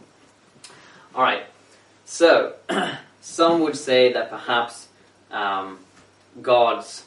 Alright, 1.14 1.46
so 2.04 2.54
some 3.20 3.60
would 3.60 3.76
say 3.76 4.12
that 4.12 4.30
perhaps 4.30 4.88
um, 5.30 5.78
God's 6.40 7.04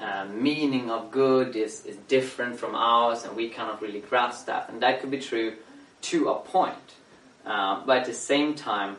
uh, 0.00 0.26
meaning 0.26 0.90
of 0.90 1.10
good 1.10 1.54
is, 1.56 1.84
is 1.86 1.96
different 2.08 2.58
from 2.58 2.74
ours 2.74 3.24
and 3.24 3.36
we 3.36 3.48
cannot 3.48 3.80
really 3.80 4.00
grasp 4.00 4.46
that. 4.46 4.68
And 4.68 4.82
that 4.82 5.00
could 5.00 5.10
be 5.10 5.20
true 5.20 5.54
to 6.02 6.28
a 6.28 6.34
point. 6.34 6.74
Uh, 7.46 7.82
but 7.84 7.98
at 7.98 8.06
the 8.06 8.14
same 8.14 8.54
time, 8.54 8.96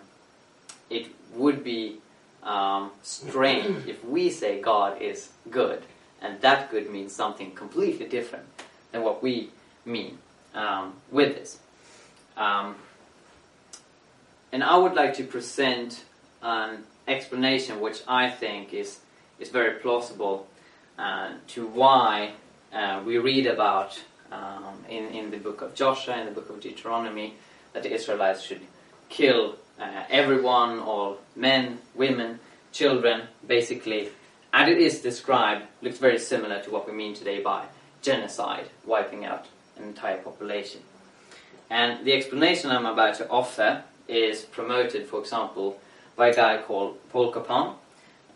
it 0.90 1.08
would 1.34 1.64
be 1.64 1.98
um, 2.44 2.92
strange 3.02 3.88
if 3.88 4.06
we 4.06 4.30
say 4.30 4.62
God 4.62 5.02
is 5.02 5.30
good 5.50 5.84
and 6.22 6.40
that 6.42 6.72
good 6.72 6.90
means 6.90 7.14
something 7.14 7.52
completely 7.52 8.08
different 8.08 8.46
than 8.92 9.04
what 9.04 9.22
we 9.22 9.50
mean 9.86 10.18
um, 10.54 10.94
with 11.12 11.36
this. 11.36 11.60
Um, 12.38 12.76
and 14.52 14.64
I 14.64 14.78
would 14.78 14.94
like 14.94 15.16
to 15.16 15.24
present 15.24 16.04
an 16.42 16.84
explanation 17.08 17.80
which 17.80 18.02
I 18.08 18.30
think 18.30 18.74
is, 18.74 19.00
is 19.40 19.50
very 19.50 19.80
plausible 19.80 20.48
uh, 20.98 21.34
to 21.50 21.68
why 21.68 22.34
uh, 22.74 23.02
we 23.06 23.18
read 23.18 23.48
about 23.48 24.02
um, 24.32 24.86
in, 24.90 25.06
in 25.08 25.32
the 25.32 25.38
book 25.38 25.62
of 25.62 25.76
Joshua, 25.76 26.18
in 26.20 26.26
the 26.26 26.32
book 26.32 26.50
of 26.50 26.62
Deuteronomy, 26.62 27.36
that 27.74 27.84
the 27.84 27.94
Israelites 27.94 28.42
should 28.42 28.62
kill 29.10 29.56
uh, 29.80 30.04
everyone, 30.10 30.80
all 30.80 31.18
men, 31.36 31.80
women, 31.94 32.40
children, 32.72 33.24
basically. 33.46 34.10
And 34.54 34.70
it 34.72 34.78
is 34.78 35.02
described, 35.02 35.66
looks 35.82 35.98
very 35.98 36.20
similar 36.20 36.62
to 36.64 36.72
what 36.72 36.88
we 36.88 36.94
mean 36.94 37.14
today 37.14 37.42
by 37.42 37.66
genocide, 38.02 38.70
wiping 38.86 39.26
out 39.26 39.46
an 39.78 39.84
entire 39.84 40.18
population. 40.18 40.82
And 41.70 42.06
the 42.06 42.14
explanation 42.14 42.72
I'm 42.72 42.86
about 42.86 43.16
to 43.16 43.30
offer 43.30 43.84
is 44.08 44.42
promoted, 44.42 45.08
for 45.08 45.20
example, 45.20 45.80
by 46.16 46.28
a 46.30 46.36
guy 46.36 46.62
called 46.62 46.98
Paul 47.10 47.32
Copan, 47.32 47.76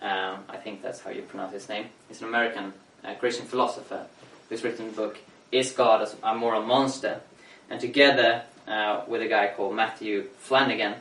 um, 0.02 0.44
I 0.50 0.58
think 0.58 0.82
that's 0.82 1.02
how 1.02 1.12
you 1.12 1.22
pronounce 1.22 1.54
his 1.54 1.70
name. 1.70 1.88
He's 2.08 2.22
an 2.22 2.28
American 2.28 2.74
uh, 3.04 3.14
Christian 3.16 3.46
philosopher 3.46 4.08
who's 4.48 4.64
written 4.64 4.90
a 4.90 4.92
book, 4.92 5.20
Is 5.52 5.72
God 5.72 6.08
a 6.24 6.36
Moral 6.36 6.64
Monster? 6.64 7.22
And 7.70 7.80
together 7.80 8.44
uh, 8.68 9.04
with 9.08 9.22
a 9.22 9.28
guy 9.28 9.54
called 9.56 9.76
Matthew 9.76 10.30
Flannagan, 10.48 10.96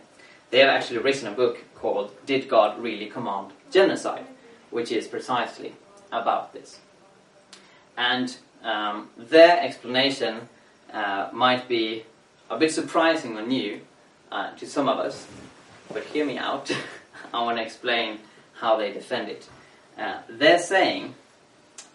they 0.51 0.59
have 0.59 0.69
actually 0.69 0.99
written 0.99 1.29
a 1.29 1.33
book 1.33 1.59
called 1.75 2.11
Did 2.27 2.49
God 2.49 2.83
Really 2.83 3.07
Command 3.07 3.53
Genocide? 3.71 4.27
which 4.71 4.93
is 4.93 5.07
precisely 5.07 5.73
about 6.13 6.53
this. 6.53 6.79
And 7.97 8.37
um, 8.63 9.11
their 9.17 9.61
explanation 9.61 10.49
uh, 10.93 11.29
might 11.33 11.69
be 11.69 12.05
a 12.51 12.59
bit 12.59 12.73
surprising 12.73 13.37
or 13.37 13.43
new 13.43 13.81
uh, 14.33 14.53
to 14.57 14.67
some 14.67 14.89
of 14.89 14.99
us, 14.99 15.27
but 15.93 16.05
hear 16.05 16.25
me 16.25 16.39
out. 16.39 16.71
I 17.35 17.43
want 17.43 17.59
to 17.59 17.63
explain 17.63 18.21
how 18.55 18.77
they 18.77 18.93
defend 18.93 19.29
it. 19.29 19.49
Uh, 19.99 20.21
they're 20.29 20.59
saying 20.59 21.15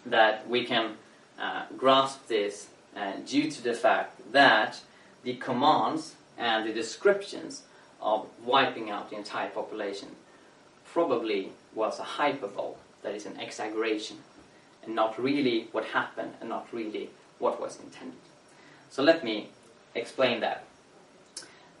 that 0.06 0.48
we 0.48 0.64
can 0.64 0.94
uh, 1.40 1.64
grasp 1.76 2.28
this 2.28 2.68
uh, 2.96 3.14
due 3.26 3.50
to 3.50 3.62
the 3.62 3.74
fact 3.74 4.32
that 4.32 4.80
the 5.24 5.34
commands 5.34 6.14
and 6.38 6.68
the 6.68 6.72
descriptions 6.72 7.62
of 8.00 8.26
wiping 8.44 8.90
out 8.90 9.10
the 9.10 9.16
entire 9.16 9.48
population 9.48 10.08
probably 10.92 11.50
was 11.74 11.98
a 11.98 12.04
hyperbole, 12.04 12.74
that 13.02 13.14
is 13.14 13.26
an 13.26 13.38
exaggeration, 13.40 14.18
and 14.84 14.94
not 14.94 15.18
really 15.18 15.68
what 15.72 15.84
happened 15.86 16.34
and 16.40 16.48
not 16.48 16.66
really 16.72 17.10
what 17.38 17.60
was 17.60 17.78
intended. 17.80 18.18
So 18.90 19.02
let 19.02 19.24
me 19.24 19.48
explain 19.94 20.40
that. 20.40 20.64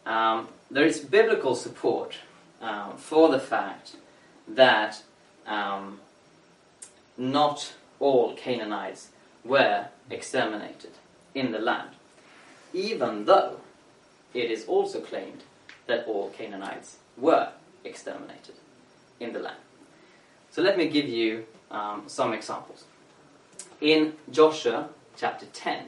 Um, 0.06 0.48
there 0.70 0.84
is 0.84 1.00
biblical 1.00 1.54
support 1.54 2.16
um, 2.60 2.96
for 2.96 3.28
the 3.30 3.38
fact 3.38 3.96
that 4.48 5.02
um, 5.46 6.00
not 7.16 7.74
all 8.00 8.34
Canaanites 8.34 9.08
were 9.44 9.86
exterminated 10.10 10.92
in 11.34 11.52
the 11.52 11.58
land, 11.58 11.90
even 12.72 13.24
though 13.24 13.60
it 14.32 14.50
is 14.50 14.64
also 14.66 15.00
claimed 15.00 15.42
that 15.86 16.06
all 16.06 16.30
Canaanites 16.30 16.96
were 17.16 17.50
exterminated 17.84 18.54
in 19.20 19.32
the 19.32 19.38
land. 19.38 19.56
So 20.50 20.62
let 20.62 20.76
me 20.76 20.88
give 20.88 21.08
you 21.08 21.46
um, 21.70 22.04
some 22.06 22.32
examples. 22.32 22.84
In 23.84 24.14
Joshua 24.30 24.88
chapter 25.14 25.44
10 25.44 25.84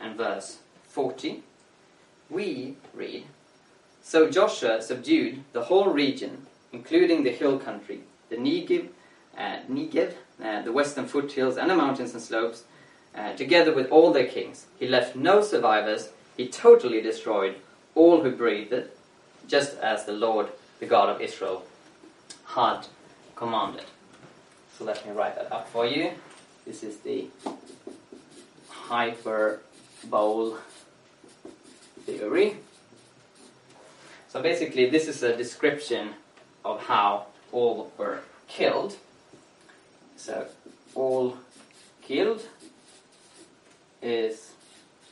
and 0.00 0.16
verse 0.16 0.58
40, 0.88 1.44
we 2.28 2.74
read 2.92 3.26
So 4.02 4.28
Joshua 4.28 4.82
subdued 4.82 5.44
the 5.52 5.62
whole 5.62 5.90
region, 5.90 6.48
including 6.72 7.22
the 7.22 7.30
hill 7.30 7.60
country, 7.60 8.00
the 8.28 8.34
Negev, 8.34 8.88
uh, 9.38 9.58
Negev 9.70 10.14
uh, 10.44 10.62
the 10.62 10.72
western 10.72 11.06
foothills, 11.06 11.56
and 11.56 11.70
the 11.70 11.76
mountains 11.76 12.12
and 12.12 12.20
slopes, 12.20 12.64
uh, 13.14 13.34
together 13.34 13.72
with 13.72 13.88
all 13.92 14.12
their 14.12 14.26
kings. 14.26 14.66
He 14.76 14.88
left 14.88 15.14
no 15.14 15.42
survivors. 15.42 16.08
He 16.36 16.48
totally 16.48 17.00
destroyed 17.00 17.54
all 17.94 18.22
who 18.22 18.32
breathed, 18.32 18.74
just 19.46 19.78
as 19.78 20.06
the 20.06 20.12
Lord, 20.12 20.48
the 20.80 20.86
God 20.86 21.08
of 21.08 21.20
Israel, 21.20 21.66
had 22.46 22.88
commanded. 23.36 23.84
So 24.76 24.84
let 24.84 25.06
me 25.06 25.12
write 25.12 25.36
that 25.36 25.52
up 25.52 25.68
for 25.68 25.86
you. 25.86 26.10
This 26.66 26.82
is 26.82 26.96
the 26.98 27.28
hyperbole 28.68 30.58
theory. 32.04 32.56
So 34.28 34.42
basically, 34.42 34.90
this 34.90 35.06
is 35.06 35.22
a 35.22 35.36
description 35.36 36.14
of 36.64 36.82
how 36.82 37.26
all 37.52 37.92
were 37.96 38.20
killed. 38.48 38.96
So, 40.16 40.46
all 40.94 41.36
killed 42.02 42.42
is, 44.02 44.52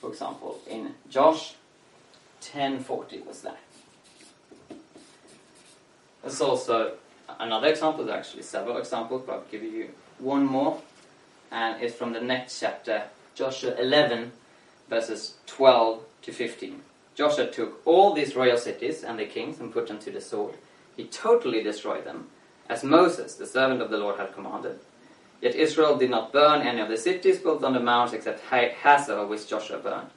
for 0.00 0.10
example, 0.10 0.60
in 0.68 0.94
Josh 1.08 1.54
10:40 2.40 3.24
was 3.24 3.42
that. 3.42 3.60
There's 6.22 6.40
also 6.40 6.96
another 7.38 7.68
example. 7.68 8.04
There's 8.04 8.18
actually 8.18 8.42
several 8.42 8.76
examples, 8.78 9.22
but 9.26 9.32
I'll 9.32 9.50
give 9.50 9.62
you 9.62 9.90
one 10.18 10.44
more, 10.44 10.80
and 11.54 11.80
it's 11.80 11.94
from 11.94 12.12
the 12.12 12.20
next 12.20 12.58
chapter, 12.58 13.04
Joshua 13.36 13.76
11, 13.78 14.32
verses 14.90 15.34
12 15.46 16.02
to 16.22 16.32
15. 16.32 16.80
Joshua 17.14 17.46
took 17.46 17.80
all 17.86 18.12
these 18.12 18.34
royal 18.34 18.58
cities 18.58 19.04
and 19.04 19.20
the 19.20 19.24
kings 19.24 19.60
and 19.60 19.72
put 19.72 19.86
them 19.86 20.00
to 20.00 20.10
the 20.10 20.20
sword. 20.20 20.56
He 20.96 21.04
totally 21.04 21.62
destroyed 21.62 22.04
them, 22.04 22.26
as 22.68 22.82
Moses, 22.82 23.36
the 23.36 23.46
servant 23.46 23.80
of 23.80 23.90
the 23.90 23.98
Lord, 23.98 24.18
had 24.18 24.34
commanded. 24.34 24.80
Yet 25.40 25.54
Israel 25.54 25.96
did 25.96 26.10
not 26.10 26.32
burn 26.32 26.62
any 26.62 26.80
of 26.80 26.88
the 26.88 26.96
cities 26.96 27.38
built 27.38 27.62
on 27.62 27.74
the 27.74 27.80
mounts 27.80 28.14
except 28.14 28.40
Hazor, 28.40 29.24
which 29.24 29.46
Joshua 29.46 29.78
burned. 29.78 30.10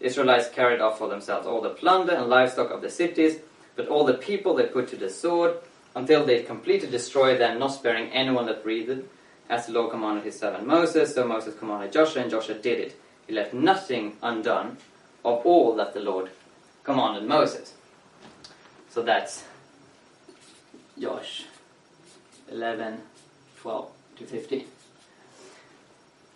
The 0.00 0.06
Israelites 0.06 0.48
carried 0.48 0.80
off 0.80 0.98
for 0.98 1.08
themselves 1.08 1.46
all 1.46 1.60
the 1.60 1.70
plunder 1.70 2.14
and 2.14 2.28
livestock 2.28 2.72
of 2.72 2.82
the 2.82 2.90
cities, 2.90 3.38
but 3.76 3.86
all 3.86 4.04
the 4.04 4.14
people 4.14 4.54
they 4.54 4.66
put 4.66 4.88
to 4.88 4.96
the 4.96 5.10
sword, 5.10 5.54
until 5.94 6.26
they 6.26 6.42
completely 6.42 6.90
destroyed 6.90 7.38
them, 7.38 7.60
not 7.60 7.68
sparing 7.68 8.10
anyone 8.10 8.46
that 8.46 8.64
breathed. 8.64 9.04
As 9.50 9.66
the 9.66 9.72
Lord 9.72 9.90
commanded 9.90 10.22
his 10.22 10.38
servant 10.38 10.64
Moses, 10.64 11.12
so 11.12 11.26
Moses 11.26 11.58
commanded 11.58 11.92
Joshua, 11.92 12.22
and 12.22 12.30
Joshua 12.30 12.54
did 12.54 12.78
it. 12.78 12.96
He 13.26 13.34
left 13.34 13.52
nothing 13.52 14.16
undone 14.22 14.76
of 15.24 15.44
all 15.44 15.74
that 15.74 15.92
the 15.92 15.98
Lord 15.98 16.30
commanded 16.84 17.24
Moses. 17.28 17.74
So 18.90 19.02
that's 19.02 19.44
Josh 20.98 21.46
11, 22.50 23.00
12 23.60 23.90
to 24.18 24.24
15. 24.24 24.64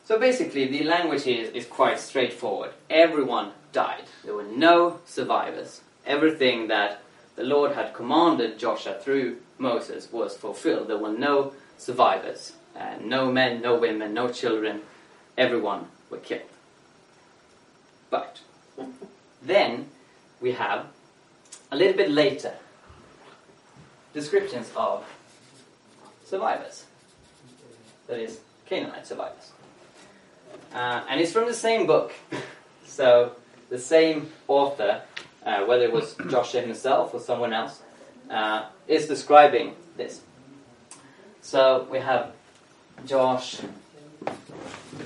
So 0.05 0.19
basically, 0.19 0.67
the 0.67 0.83
language 0.83 1.23
here 1.23 1.45
is, 1.45 1.51
is 1.51 1.67
quite 1.67 2.01
straightforward. 2.01 2.73
Everyone 2.91 3.53
died. 3.73 4.05
There 4.25 4.35
were 4.35 4.43
no 4.43 4.99
survivors. 5.07 5.83
Everything 6.05 6.67
that 6.67 7.01
the 7.37 7.45
Lord 7.45 7.73
had 7.73 7.95
commanded 7.95 8.59
Joshua 8.59 8.99
through 9.01 9.39
Moses 9.57 10.11
was 10.11 10.37
fulfilled. 10.37 10.89
There 10.89 10.99
were 10.99 11.13
no 11.13 11.53
survivors. 11.79 12.55
Uh, 12.77 12.97
no 13.01 13.31
men, 13.31 13.63
no 13.63 13.79
women, 13.79 14.15
no 14.15 14.29
children. 14.29 14.83
Everyone 15.39 15.87
were 16.11 16.19
killed. 16.19 16.43
But 18.11 18.41
then 19.43 19.89
we 20.41 20.53
have 20.53 20.87
a 21.71 21.77
little 21.77 21.97
bit 21.97 22.11
later 22.11 22.55
descriptions 24.13 24.71
of 24.77 25.05
survivors. 26.25 26.85
That 28.07 28.19
is, 28.19 28.41
Canaanite 28.67 29.07
survivors. 29.07 29.53
Uh, 30.73 31.05
and 31.09 31.21
it's 31.21 31.33
from 31.33 31.47
the 31.47 31.55
same 31.55 31.87
book. 31.87 32.13
so 32.87 33.33
the 33.71 33.79
same 33.79 34.31
author, 34.49 35.03
uh, 35.45 35.65
whether 35.65 35.85
it 35.85 35.93
was 35.93 36.15
Joshua 36.31 36.61
himself 36.61 37.15
or 37.15 37.21
someone 37.21 37.53
else, 37.53 37.83
uh, 38.31 38.67
is 38.87 39.07
describing 39.07 39.75
this. 39.97 40.21
So 41.43 41.87
we 41.91 41.99
have 41.99 42.33
Josh 43.07 43.61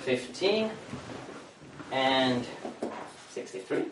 15 0.05 0.71
and 1.93 2.47
63, 3.31 3.85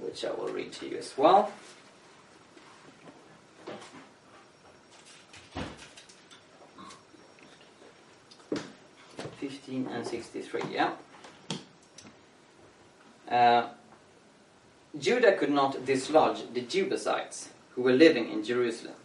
which 0.00 0.24
I 0.24 0.32
will 0.32 0.48
read 0.48 0.72
to 0.74 0.88
you 0.88 0.98
as 0.98 1.16
well. 1.16 1.50
15 9.40 9.88
and 9.88 10.06
63, 10.06 10.62
yeah. 10.70 10.92
Uh, 13.30 13.68
Judah 14.98 15.32
could 15.32 15.50
not 15.50 15.86
dislodge 15.86 16.42
the 16.52 16.60
Jebusites 16.60 17.48
who 17.74 17.82
were 17.82 17.92
living 17.92 18.30
in 18.30 18.44
Jerusalem, 18.44 18.96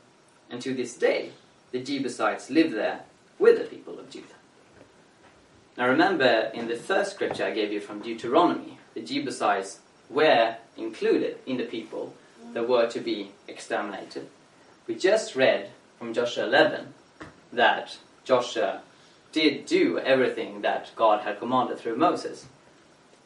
and 0.50 0.62
to 0.62 0.74
this 0.74 0.98
day 0.98 1.32
the 1.75 1.83
Jebusites 1.83 2.49
live 2.49 2.71
there 2.71 3.01
with 3.38 3.57
the 3.57 3.65
people 3.65 3.99
of 3.99 4.09
Judah. 4.09 4.39
Now 5.77 5.89
remember, 5.89 6.49
in 6.53 6.69
the 6.69 6.77
first 6.77 7.11
scripture 7.11 7.43
I 7.43 7.51
gave 7.51 7.73
you 7.73 7.81
from 7.81 7.99
Deuteronomy, 7.99 8.77
the 8.93 9.01
Jebusites 9.01 9.79
were 10.09 10.55
included 10.77 11.38
in 11.45 11.57
the 11.57 11.65
people 11.65 12.13
that 12.53 12.69
were 12.69 12.88
to 12.88 13.01
be 13.01 13.31
exterminated. 13.49 14.29
We 14.88 14.95
just 14.95 15.35
read 15.35 15.71
from 15.99 16.13
Joshua 16.13 16.45
11 16.45 16.93
that 17.51 17.97
Joshua 18.23 18.79
did 19.33 19.65
do 19.65 19.99
everything 19.99 20.61
that 20.61 20.91
God 20.95 21.23
had 21.23 21.39
commanded 21.39 21.77
through 21.77 21.97
Moses, 21.97 22.45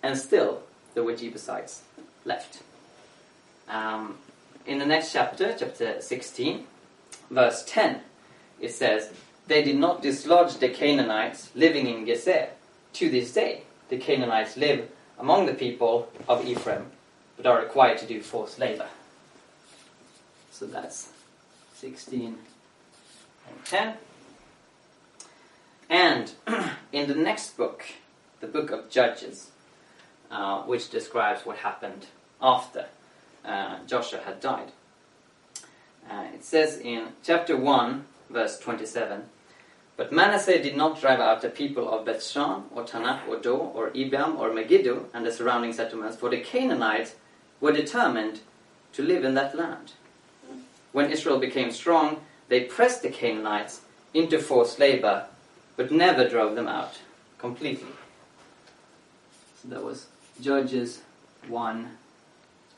and 0.01 0.17
still 0.17 0.63
there 0.95 1.03
were 1.03 1.15
Jebusites 1.15 1.83
left. 2.25 2.63
Um, 3.69 4.17
in 4.65 4.79
the 4.79 4.87
next 4.87 5.13
chapter, 5.13 5.55
chapter 5.55 6.01
16, 6.01 6.65
verse 7.29 7.63
10, 7.67 8.01
it 8.61 8.73
says, 8.73 9.11
They 9.47 9.63
did 9.63 9.77
not 9.77 10.01
dislodge 10.01 10.57
the 10.57 10.69
Canaanites 10.69 11.49
living 11.55 11.87
in 11.87 12.05
Gezer. 12.05 12.49
To 12.93 13.09
this 13.09 13.33
day, 13.33 13.63
the 13.89 13.97
Canaanites 13.97 14.57
live 14.57 14.89
among 15.19 15.45
the 15.45 15.53
people 15.53 16.09
of 16.27 16.45
Ephraim, 16.45 16.87
but 17.37 17.45
are 17.45 17.59
required 17.59 17.97
to 17.99 18.05
do 18.05 18.21
forced 18.21 18.59
labor. 18.59 18.87
So 20.51 20.65
that's 20.65 21.09
16 21.75 22.37
and 23.47 23.65
10. 23.65 23.93
And 25.89 26.33
in 26.91 27.07
the 27.07 27.15
next 27.15 27.57
book, 27.57 27.85
the 28.41 28.47
book 28.47 28.71
of 28.71 28.89
Judges, 28.89 29.49
uh, 30.29 30.61
which 30.63 30.89
describes 30.89 31.45
what 31.45 31.57
happened 31.57 32.07
after 32.41 32.85
uh, 33.43 33.79
Joshua 33.87 34.19
had 34.25 34.39
died, 34.39 34.71
uh, 36.09 36.25
it 36.33 36.43
says 36.43 36.77
in 36.77 37.09
chapter 37.23 37.55
1, 37.55 38.05
verse 38.29 38.59
27 38.59 39.23
But 39.97 40.11
Manasseh 40.11 40.61
did 40.61 40.77
not 40.77 40.99
drive 40.99 41.19
out 41.19 41.41
the 41.41 41.49
people 41.49 41.91
of 41.91 42.05
Bethshan, 42.05 42.63
or 42.71 42.83
Taanach, 42.83 43.27
or 43.27 43.37
Do, 43.37 43.55
or 43.55 43.89
Ibam, 43.89 44.37
or 44.37 44.53
Megiddo, 44.53 45.05
and 45.13 45.25
the 45.25 45.31
surrounding 45.31 45.73
settlements, 45.73 46.17
for 46.17 46.29
the 46.29 46.39
Canaanites 46.39 47.15
were 47.59 47.71
determined 47.71 48.41
to 48.93 49.03
live 49.03 49.23
in 49.23 49.33
that 49.35 49.55
land. 49.55 49.93
When 50.91 51.11
Israel 51.11 51.39
became 51.39 51.71
strong, 51.71 52.21
they 52.47 52.61
pressed 52.61 53.03
the 53.03 53.09
Canaanites 53.09 53.81
into 54.13 54.39
forced 54.39 54.79
labor, 54.79 55.27
but 55.75 55.91
never 55.91 56.27
drove 56.27 56.55
them 56.55 56.67
out 56.67 56.99
completely. 57.37 57.91
So 59.61 59.67
that 59.69 59.83
was 59.83 60.07
Judges 60.41 61.01
1 61.47 61.97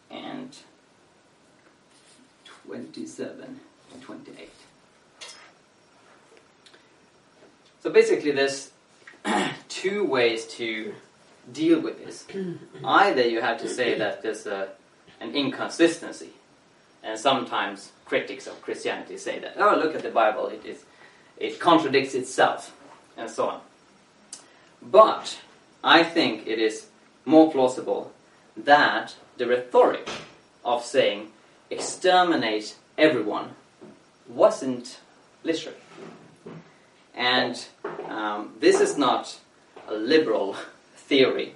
and 0.10 0.58
27 2.46 3.60
and 3.94 4.02
28. 4.02 4.50
So 7.82 7.90
basically, 7.90 8.32
there's 8.32 8.72
two 9.70 10.06
ways 10.06 10.46
to 10.58 10.94
deal 11.52 11.80
with 11.80 12.04
this. 12.04 12.26
Either 12.84 13.28
you 13.28 13.42
have 13.42 13.60
to 13.62 13.70
say 13.70 13.98
that 13.98 14.22
there's 14.22 14.46
a, 14.46 14.70
an 15.20 15.36
inconsistency, 15.36 16.30
and 17.04 17.20
sometimes 17.20 17.92
critics 18.06 18.46
of 18.46 18.62
Christianity 18.62 19.18
say 19.18 19.40
that, 19.40 19.56
oh, 19.58 19.76
look 19.76 19.96
at 19.96 20.04
the 20.04 20.10
Bible, 20.10 20.48
it, 20.48 20.64
is, 20.66 20.84
it 21.38 21.60
contradicts 21.60 22.14
itself, 22.14 22.76
and 23.18 23.30
so 23.30 23.50
on. 23.50 23.62
But 24.82 25.40
I 25.84 26.04
think 26.04 26.46
it 26.46 26.60
is 26.60 26.88
more 27.26 27.52
plausible 27.52 28.12
that 28.56 29.16
the 29.38 29.48
rhetoric 29.48 30.08
of 30.64 30.84
saying 30.84 31.32
exterminate 31.70 32.76
everyone 32.98 33.56
wasn't 34.28 35.00
literal. 35.44 35.76
And 37.14 37.64
um, 38.08 38.54
this 38.60 38.80
is 38.80 38.98
not 38.98 39.38
a 39.88 39.94
liberal 39.94 40.56
theory. 40.96 41.56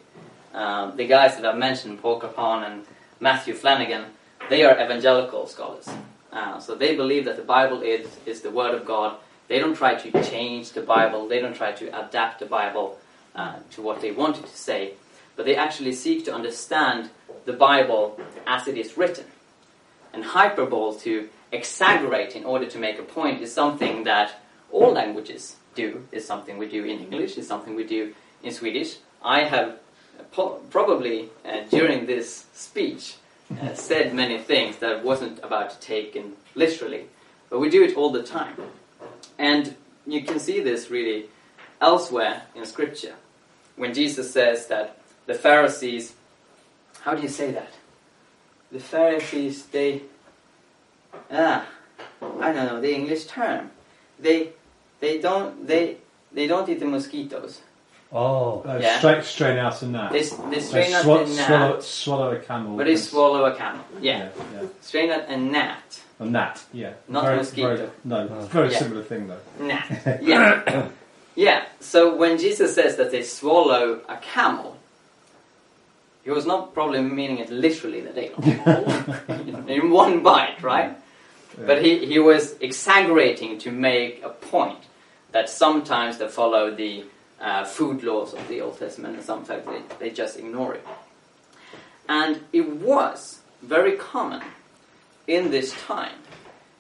Um, 0.54 0.96
the 0.96 1.08
guys 1.08 1.36
that 1.36 1.46
I've 1.46 1.58
mentioned, 1.58 2.02
Paul 2.02 2.20
Copan 2.20 2.64
and 2.64 2.86
Matthew 3.20 3.54
Flannagan, 3.54 4.06
they 4.50 4.64
are 4.64 4.74
evangelical 4.74 5.48
scholars. 5.48 5.90
Uh, 6.32 6.60
so 6.60 6.76
they 6.76 6.96
believe 6.96 7.26
that 7.26 7.38
the 7.38 7.44
Bible 7.44 7.82
is, 7.82 8.08
is 8.26 8.42
the 8.42 8.52
Word 8.52 8.76
of 8.76 8.86
God. 8.86 9.18
They 9.48 9.60
don't 9.60 9.76
try 9.76 9.96
to 9.96 10.24
change 10.24 10.72
the 10.72 10.82
Bible, 10.82 11.28
they 11.28 11.40
don't 11.40 11.56
try 11.56 11.72
to 11.72 12.06
adapt 12.06 12.40
the 12.40 12.46
Bible 12.46 12.98
uh, 13.36 13.58
to 13.72 13.82
what 13.82 14.02
they 14.02 14.12
wanted 14.12 14.46
to 14.46 14.58
say, 14.58 14.94
but 15.36 15.46
they 15.46 15.56
actually 15.56 15.94
seek 15.94 16.26
to 16.26 16.34
understand 16.34 17.10
the 17.46 17.54
Bible 17.54 18.20
as 18.48 18.68
it 18.68 18.78
is 18.78 18.98
written. 18.98 19.26
And 20.14 20.24
hyperbole, 20.24 20.98
to 21.02 21.30
exaggerate 21.52 22.36
in 22.36 22.46
order 22.46 22.66
to 22.66 22.78
make 22.78 22.98
a 22.98 23.04
point, 23.04 23.42
is 23.42 23.54
something 23.54 24.06
that 24.06 24.40
all 24.76 24.92
languages 24.92 25.56
do, 25.74 26.06
is 26.12 26.26
something 26.26 26.58
we 26.58 26.68
do 26.68 26.84
in 26.84 27.00
English, 27.00 27.38
is 27.38 27.48
something 27.48 27.76
we 27.76 27.86
do 27.86 28.14
in 28.44 28.52
Swedish. 28.52 28.98
I 29.24 29.46
have 29.46 29.80
probably, 30.32 31.30
uh, 31.46 31.62
during 31.70 32.06
this 32.06 32.46
speech, 32.54 33.16
uh, 33.62 33.74
said 33.74 34.14
many 34.14 34.38
things 34.38 34.78
that 34.78 34.92
I 34.98 35.02
wasn't 35.02 35.40
about 35.44 35.70
to 35.72 35.80
take 35.80 36.16
in 36.16 36.34
literally, 36.56 37.06
but 37.50 37.60
we 37.60 37.70
do 37.70 37.84
it 37.84 37.96
all 37.96 38.12
the 38.12 38.24
time. 38.24 38.56
And 39.38 39.76
you 40.06 40.22
can 40.24 40.40
see 40.40 40.60
this 40.60 40.90
really 40.90 41.26
elsewhere 41.82 42.44
in 42.54 42.66
Scripture. 42.66 43.16
When 43.76 43.94
Jesus 43.94 44.32
says 44.32 44.68
that 44.68 44.98
the 45.26 45.34
Pharisees, 45.34 46.14
how 47.02 47.16
do 47.16 47.22
you 47.22 47.30
say 47.30 47.52
that? 47.52 47.74
The 48.72 48.80
Pharisees, 48.80 49.66
they, 49.68 50.02
ah, 51.32 51.66
I 52.22 52.52
don't 52.52 52.68
know 52.68 52.82
the 52.82 52.94
English 52.94 53.26
term. 53.26 53.72
They, 54.20 54.54
they 55.06 55.18
don't, 55.28 55.68
they, 55.72 55.84
they 56.38 56.48
don't 56.52 56.68
eat 56.72 56.80
the 56.80 56.86
mosquitoes. 56.98 57.54
Oh. 58.12 58.62
Uh, 58.66 58.80
Yeah. 58.82 58.98
Straight, 59.00 59.24
strain 59.36 59.58
out 59.66 59.82
a 59.82 59.88
gnat. 59.94 60.12
They, 60.12 60.20
s- 60.22 60.32
they 60.32 60.50
They 60.56 60.62
strain 60.62 60.94
out 60.98 61.06
swa- 61.06 61.24
a 61.24 61.28
gnat, 61.28 61.48
swallow, 61.48 61.80
swallow 61.82 62.30
a 62.36 62.40
camel. 62.40 62.78
but 62.78 62.86
they 62.90 62.98
swallow 62.98 63.42
a 63.52 63.54
camel. 63.56 63.84
Yeah, 64.02 64.30
yeah. 64.54 64.68
strain 64.82 65.10
out 65.16 65.24
a 65.36 65.38
gnat. 65.38 65.90
A 66.20 66.26
gnat, 66.26 66.56
yeah. 66.82 66.94
Not 67.10 67.24
very, 67.26 67.38
mosquito. 67.38 67.76
Very, 67.76 67.90
no, 68.06 68.20
very 68.58 68.72
Yeah. 68.72 68.80
similar 68.80 69.04
thing 69.12 69.22
though. 69.30 69.44
Gnat. 69.68 69.88
Yeah. 70.32 70.88
yeah. 71.36 71.60
So 71.92 72.16
when 72.22 72.38
Jesus 72.46 72.70
says 72.80 72.96
that 73.00 73.10
they 73.12 73.24
swallow 73.24 74.00
a 74.08 74.18
camel, 74.34 74.72
he 76.24 76.32
was 76.32 76.46
not 76.46 76.74
probably 76.74 77.02
meaning 77.02 77.38
it 77.40 77.50
literally 77.52 78.02
that 78.06 78.16
they 78.16 78.28
in 79.76 79.90
one 79.92 80.24
bite, 80.24 80.62
right? 80.64 80.92
But 81.70 81.78
he, 81.86 82.06
he 82.12 82.20
was 82.20 82.44
exaggerating 82.60 83.60
to 83.60 83.70
make 83.72 84.14
a 84.24 84.30
point 84.30 84.80
that 85.36 85.50
sometimes 85.50 86.18
they 86.18 86.30
follow 86.30 86.74
the 86.74 87.04
uh, 87.42 87.66
food 87.66 88.04
laws 88.04 88.34
of 88.34 88.48
the 88.48 88.62
Old 88.62 88.80
Testament 88.80 89.18
and 89.18 89.24
sometimes 89.26 89.66
they, 89.66 89.82
they 90.00 90.10
just 90.10 90.40
ignore 90.40 90.76
it. 90.76 90.88
And 92.08 92.40
it 92.54 92.70
was 92.78 93.42
very 93.62 93.98
common 93.98 94.42
in 95.28 95.52
this 95.52 95.74
time 95.74 96.20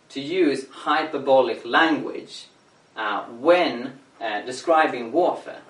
to 0.07 0.21
use 0.21 0.69
hyperbolic 0.69 1.65
language 1.65 2.45
uh, 2.95 3.25
when 3.25 3.99
uh, 4.21 4.43
describing 4.43 5.11
warfare. 5.11 5.63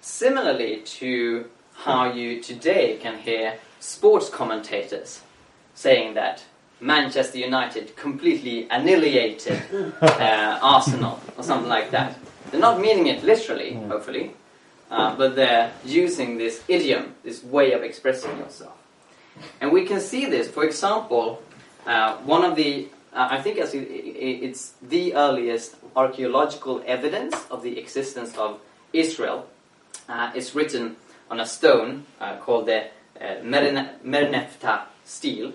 Similarly 0.00 0.82
to 1.00 1.50
how 1.78 2.12
you 2.12 2.40
today 2.40 2.96
can 3.02 3.18
hear 3.18 3.58
sports 3.80 4.28
commentators 4.28 5.22
saying 5.74 6.14
that 6.14 6.44
Manchester 6.80 7.38
United 7.38 7.96
completely 7.96 8.66
annihilated 8.70 9.62
uh, 10.00 10.58
Arsenal 10.62 11.20
or 11.36 11.44
something 11.44 11.68
like 11.68 11.90
that. 11.90 12.16
They're 12.50 12.60
not 12.60 12.80
meaning 12.80 13.06
it 13.06 13.22
literally, 13.22 13.74
hopefully, 13.74 14.32
uh, 14.90 15.14
but 15.14 15.36
they're 15.36 15.72
using 15.84 16.38
this 16.38 16.62
idiom, 16.68 17.14
this 17.22 17.44
way 17.44 17.72
of 17.72 17.82
expressing 17.82 18.36
yourself. 18.38 18.76
And 19.60 19.72
we 19.72 19.86
can 19.86 20.00
see 20.00 20.26
this, 20.26 20.48
for 20.48 20.64
example, 20.64 21.42
uh, 21.86 22.16
one 22.18 22.44
of 22.44 22.56
the, 22.56 22.88
uh, 23.12 23.28
I 23.30 23.40
think 23.40 23.58
it's, 23.58 23.72
it's 23.74 24.72
the 24.82 25.14
earliest 25.14 25.76
archaeological 25.94 26.82
evidence 26.86 27.34
of 27.50 27.62
the 27.62 27.78
existence 27.78 28.36
of 28.36 28.60
Israel. 28.92 29.46
Uh, 30.08 30.32
it's 30.34 30.54
written 30.54 30.96
on 31.30 31.40
a 31.40 31.46
stone 31.46 32.04
uh, 32.20 32.36
called 32.38 32.66
the 32.66 32.86
uh, 33.20 33.36
stele, 35.04 35.52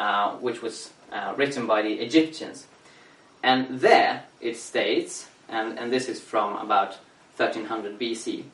uh, 0.00 0.32
which 0.36 0.62
was 0.62 0.90
uh, 1.12 1.34
written 1.36 1.66
by 1.66 1.82
the 1.82 1.92
Egyptians. 1.92 2.66
And 3.42 3.80
there 3.80 4.24
it 4.40 4.56
states, 4.56 5.28
and, 5.46 5.78
and 5.78 5.92
this 5.92 6.08
is 6.08 6.20
from 6.20 6.56
about 6.56 6.98
1300 7.36 7.98
BC 7.98 8.44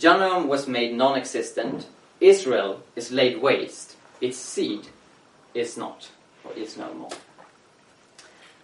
Janum 0.00 0.48
was 0.48 0.66
made 0.66 0.94
non 0.94 1.16
existent, 1.16 1.86
Israel 2.20 2.82
is 2.96 3.12
laid 3.12 3.40
waste, 3.40 3.96
its 4.20 4.38
seed 4.38 4.88
is 5.54 5.76
not, 5.76 6.08
or 6.42 6.52
is 6.54 6.76
no 6.76 6.92
more. 6.94 7.10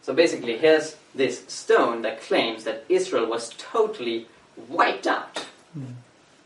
So 0.02 0.14
basically, 0.14 0.56
here's 0.56 0.96
this 1.14 1.44
stone 1.46 2.02
that 2.02 2.22
claims 2.22 2.64
that 2.64 2.84
Israel 2.88 3.26
was 3.26 3.50
totally 3.58 4.26
wiped 4.68 5.06
out 5.06 5.44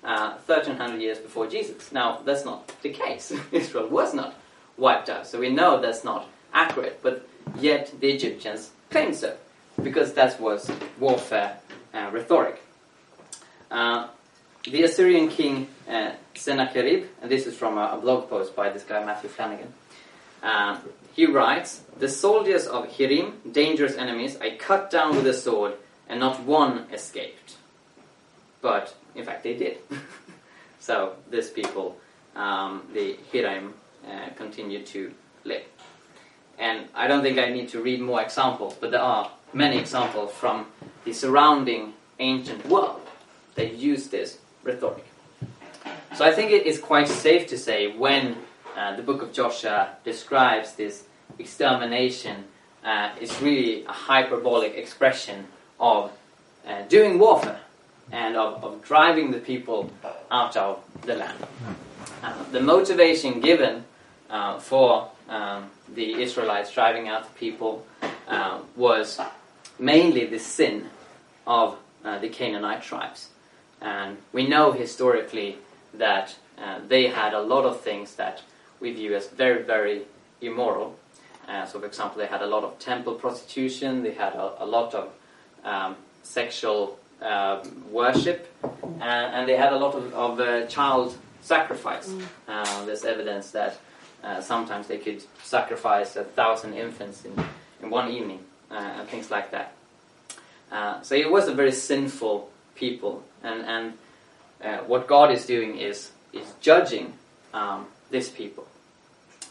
uh, 0.02 0.32
1300 0.46 1.00
years 1.00 1.18
before 1.18 1.46
Jesus. 1.46 1.92
Now, 1.92 2.20
that's 2.24 2.44
not 2.44 2.72
the 2.82 2.90
case. 2.90 3.32
Israel 3.52 3.86
was 3.88 4.12
not 4.12 4.34
wiped 4.80 5.08
out, 5.08 5.26
so 5.26 5.38
we 5.38 5.50
know 5.50 5.80
that's 5.80 6.02
not 6.02 6.26
accurate, 6.52 7.00
but 7.02 7.28
yet 7.60 7.92
the 8.00 8.10
Egyptians 8.10 8.70
claim 8.90 9.14
so, 9.14 9.36
because 9.82 10.14
that 10.14 10.40
was 10.40 10.70
warfare 10.98 11.58
uh, 11.94 12.10
rhetoric. 12.12 12.60
Uh, 13.70 14.08
the 14.64 14.82
Assyrian 14.82 15.28
king 15.28 15.68
uh, 15.88 16.12
Sennacherib, 16.34 17.06
and 17.22 17.30
this 17.30 17.46
is 17.46 17.56
from 17.56 17.78
a, 17.78 17.92
a 17.92 17.98
blog 17.98 18.28
post 18.28 18.56
by 18.56 18.70
this 18.70 18.82
guy 18.82 19.04
Matthew 19.04 19.30
Flannagan, 19.30 19.68
uh, 20.42 20.78
he 21.12 21.26
writes, 21.26 21.82
The 21.98 22.08
soldiers 22.08 22.66
of 22.66 22.88
Hirim, 22.88 23.52
dangerous 23.52 23.96
enemies, 23.96 24.38
I 24.40 24.56
cut 24.56 24.90
down 24.90 25.16
with 25.16 25.26
a 25.26 25.34
sword, 25.34 25.74
and 26.08 26.20
not 26.20 26.42
one 26.44 26.86
escaped. 26.92 27.56
But, 28.62 28.94
in 29.14 29.24
fact, 29.24 29.42
they 29.42 29.54
did. 29.54 29.78
so, 30.80 31.14
these 31.30 31.50
people, 31.50 31.98
um, 32.34 32.82
the 32.92 33.18
Hirim, 33.32 33.72
uh, 34.06 34.30
continue 34.36 34.84
to 34.86 35.12
live. 35.44 35.62
And 36.58 36.88
I 36.94 37.06
don't 37.06 37.22
think 37.22 37.38
I 37.38 37.48
need 37.48 37.68
to 37.70 37.82
read 37.82 38.00
more 38.00 38.20
examples, 38.20 38.76
but 38.78 38.90
there 38.90 39.00
are 39.00 39.30
many 39.52 39.78
examples 39.78 40.32
from 40.32 40.66
the 41.04 41.12
surrounding 41.12 41.94
ancient 42.18 42.66
world 42.66 43.00
that 43.54 43.74
use 43.74 44.08
this 44.08 44.38
rhetoric. 44.62 45.06
So 46.14 46.24
I 46.24 46.32
think 46.32 46.50
it 46.50 46.66
is 46.66 46.78
quite 46.78 47.08
safe 47.08 47.46
to 47.48 47.58
say 47.58 47.96
when 47.96 48.36
uh, 48.76 48.96
the 48.96 49.02
book 49.02 49.22
of 49.22 49.32
Joshua 49.32 49.96
describes 50.04 50.74
this 50.74 51.04
extermination, 51.38 52.44
uh, 52.84 53.10
it's 53.20 53.40
really 53.40 53.84
a 53.84 53.92
hyperbolic 53.92 54.74
expression 54.74 55.46
of 55.78 56.12
uh, 56.66 56.82
doing 56.88 57.18
warfare 57.18 57.60
and 58.12 58.36
of, 58.36 58.62
of 58.62 58.82
driving 58.82 59.30
the 59.30 59.38
people 59.38 59.90
out 60.30 60.56
of 60.56 60.82
the 61.02 61.14
land. 61.14 61.38
Uh, 62.22 62.34
the 62.52 62.60
motivation 62.60 63.40
given 63.40 63.84
uh, 64.30 64.58
for 64.58 65.10
um, 65.28 65.70
the 65.94 66.22
Israelites 66.22 66.72
driving 66.72 67.08
out 67.08 67.24
the 67.24 67.38
people 67.38 67.86
uh, 68.28 68.60
was 68.76 69.20
mainly 69.78 70.26
the 70.26 70.38
sin 70.38 70.86
of 71.46 71.76
uh, 72.04 72.18
the 72.18 72.28
Canaanite 72.28 72.82
tribes. 72.82 73.28
And 73.80 74.18
we 74.32 74.46
know 74.46 74.72
historically 74.72 75.58
that 75.94 76.36
uh, 76.58 76.80
they 76.86 77.08
had 77.08 77.34
a 77.34 77.40
lot 77.40 77.64
of 77.64 77.80
things 77.80 78.14
that 78.16 78.42
we 78.78 78.92
view 78.92 79.14
as 79.14 79.28
very, 79.28 79.62
very 79.62 80.02
immoral. 80.40 80.98
Uh, 81.48 81.66
so, 81.66 81.80
for 81.80 81.86
example, 81.86 82.18
they 82.18 82.26
had 82.26 82.42
a 82.42 82.46
lot 82.46 82.62
of 82.62 82.78
temple 82.78 83.14
prostitution, 83.14 84.02
they 84.02 84.12
had 84.12 84.34
a, 84.34 84.62
a 84.62 84.66
lot 84.66 84.94
of 84.94 85.12
um, 85.64 85.96
sexual 86.22 86.98
um, 87.20 87.60
worship, 87.90 88.52
and, 88.84 89.34
and 89.34 89.48
they 89.48 89.56
had 89.56 89.72
a 89.72 89.76
lot 89.76 89.94
of, 89.94 90.14
of 90.14 90.40
uh, 90.40 90.66
child 90.66 91.16
sacrifice. 91.40 92.12
Uh, 92.46 92.84
there's 92.84 93.04
evidence 93.04 93.50
that 93.50 93.78
uh, 94.22 94.40
sometimes 94.40 94.86
they 94.86 94.98
could 94.98 95.22
sacrifice 95.42 96.16
a 96.16 96.24
thousand 96.24 96.74
infants 96.74 97.24
in, 97.24 97.32
in 97.82 97.90
one 97.90 98.10
evening, 98.10 98.40
uh, 98.70 98.74
and 98.74 99.08
things 99.08 99.30
like 99.30 99.50
that. 99.50 99.72
Uh, 100.70 101.00
so 101.02 101.14
it 101.14 101.30
was 101.30 101.48
a 101.48 101.54
very 101.54 101.72
sinful 101.72 102.50
people, 102.74 103.22
and, 103.42 103.62
and 103.62 103.92
uh, 104.62 104.78
what 104.84 105.06
God 105.06 105.32
is 105.32 105.46
doing 105.46 105.78
is, 105.78 106.12
is 106.32 106.46
judging 106.60 107.14
um, 107.54 107.86
this 108.10 108.28
people. 108.28 108.66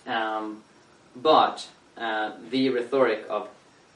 Um, 0.05 0.63
but 1.15 1.67
uh, 1.97 2.33
the 2.49 2.69
rhetoric 2.69 3.25
of 3.29 3.49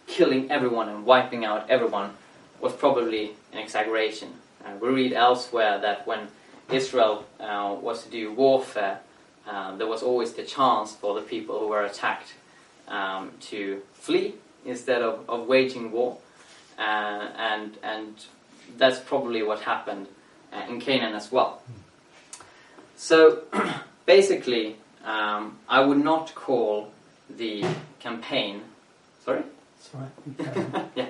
killing 0.07 0.51
everyone 0.51 0.89
and 0.89 1.05
wiping 1.05 1.45
out 1.45 1.69
everyone 1.69 2.11
was 2.59 2.73
probably 2.73 3.31
an 3.53 3.59
exaggeration. 3.59 4.29
Uh, 4.65 4.71
we 4.81 4.89
read 4.89 5.13
elsewhere 5.13 5.79
that 5.79 6.05
when 6.07 6.27
Israel 6.69 7.25
was 7.39 8.03
to 8.03 8.09
do 8.09 8.33
warfare, 8.33 8.99
uh, 9.47 9.75
there 9.75 9.87
was 9.87 10.03
always 10.03 10.33
the 10.33 10.43
chance 10.43 10.93
for 10.93 11.15
the 11.15 11.21
people 11.21 11.59
who 11.59 11.67
were 11.67 11.83
attacked 11.83 12.33
um, 12.87 13.31
to 13.41 13.81
flee 13.93 14.35
instead 14.65 15.01
of, 15.01 15.29
of 15.29 15.47
waging 15.47 15.91
war. 15.91 16.17
Uh, 16.77 16.81
and, 17.37 17.77
and 17.83 18.15
that's 18.77 18.99
probably 18.99 19.43
what 19.43 19.61
happened 19.61 20.07
uh, 20.51 20.63
in 20.69 20.79
Canaan 20.79 21.13
as 21.13 21.31
well. 21.31 21.61
So 22.95 23.43
basically, 24.05 24.77
um, 25.03 25.57
I 25.67 25.81
would 25.81 26.03
not 26.03 26.33
call 26.35 26.91
the 27.29 27.65
campaign. 27.99 28.61
Sorry? 29.25 29.43
Sorry. 29.79 30.07
Yeah. 30.95 31.07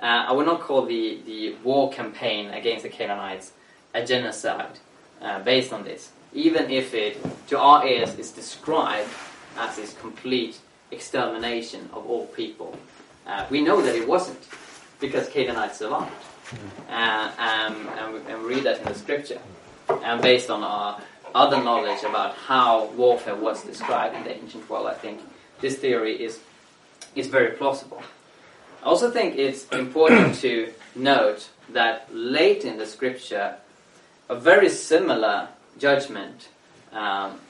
Uh, 0.00 0.26
I 0.28 0.32
would 0.32 0.46
not 0.46 0.60
call 0.60 0.84
the, 0.84 1.20
the 1.24 1.54
war 1.62 1.92
campaign 1.92 2.50
against 2.50 2.82
the 2.82 2.88
Canaanites 2.88 3.52
a 3.94 4.04
genocide 4.04 4.78
uh, 5.20 5.40
based 5.40 5.72
on 5.72 5.84
this, 5.84 6.10
even 6.34 6.70
if 6.70 6.94
it, 6.94 7.18
to 7.48 7.58
our 7.58 7.86
ears, 7.86 8.18
is 8.18 8.30
described 8.30 9.10
as 9.58 9.76
this 9.76 9.94
complete 9.94 10.58
extermination 10.90 11.88
of 11.92 12.08
all 12.08 12.26
people. 12.26 12.76
Uh, 13.26 13.46
we 13.50 13.60
know 13.60 13.82
that 13.82 13.94
it 13.94 14.06
wasn't, 14.06 14.38
because 15.00 15.28
Canaanites 15.28 15.78
survived. 15.78 16.12
Uh, 16.88 17.30
um, 17.38 17.88
and, 17.98 18.14
we, 18.14 18.20
and 18.32 18.42
we 18.42 18.54
read 18.54 18.64
that 18.64 18.80
in 18.80 18.84
the 18.84 18.94
scripture. 18.94 19.40
And 20.02 20.20
based 20.20 20.50
on 20.50 20.62
our 20.62 21.00
other 21.34 21.62
knowledge 21.62 22.02
about 22.02 22.34
how 22.34 22.86
warfare 22.96 23.36
was 23.36 23.62
described 23.62 24.14
in 24.16 24.24
the 24.24 24.36
ancient 24.36 24.68
world, 24.68 24.86
I 24.86 24.94
think 24.94 25.20
this 25.60 25.76
theory 25.76 26.22
is, 26.22 26.40
is 27.14 27.26
very 27.28 27.56
plausible. 27.56 28.02
I 28.82 28.86
also 28.86 29.10
think 29.10 29.36
it's 29.36 29.68
important 29.68 30.34
to 30.40 30.72
note 30.94 31.48
that 31.70 32.08
late 32.12 32.64
in 32.64 32.76
the 32.78 32.86
scripture, 32.86 33.56
a 34.28 34.34
very 34.34 34.68
similar 34.68 35.48
judgment 35.78 36.48
um, 36.92 37.40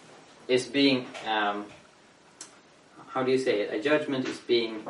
is 0.49 0.67
being, 0.67 1.07
um, 1.27 1.67
how 3.09 3.23
do 3.23 3.31
you 3.31 3.39
say 3.39 3.61
it? 3.61 3.75
A 3.75 3.83
judgment 3.83 4.27
is 4.29 4.39
being 4.39 4.85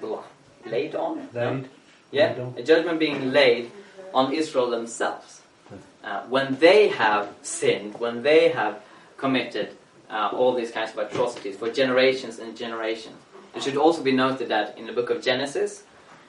blah, 0.00 0.22
laid 0.66 0.94
on? 0.94 1.28
Laid. 1.34 1.68
Yeah, 2.10 2.28
Laid 2.32 2.40
on. 2.40 2.54
a 2.56 2.62
judgment 2.62 2.98
being 2.98 3.32
laid 3.32 3.70
on 4.14 4.32
Israel 4.32 4.70
themselves. 4.70 5.42
Uh, 6.02 6.22
when 6.28 6.56
they 6.56 6.88
have 6.88 7.28
sinned, 7.42 7.98
when 8.00 8.22
they 8.22 8.48
have 8.48 8.80
committed 9.18 9.76
uh, 10.08 10.30
all 10.32 10.54
these 10.54 10.70
kinds 10.70 10.92
of 10.92 10.98
atrocities 10.98 11.56
for 11.56 11.70
generations 11.70 12.38
and 12.38 12.56
generations. 12.56 13.16
It 13.54 13.62
should 13.62 13.76
also 13.76 14.02
be 14.02 14.12
noted 14.12 14.48
that 14.48 14.78
in 14.78 14.86
the 14.86 14.92
book 14.92 15.10
of 15.10 15.22
Genesis, 15.22 15.82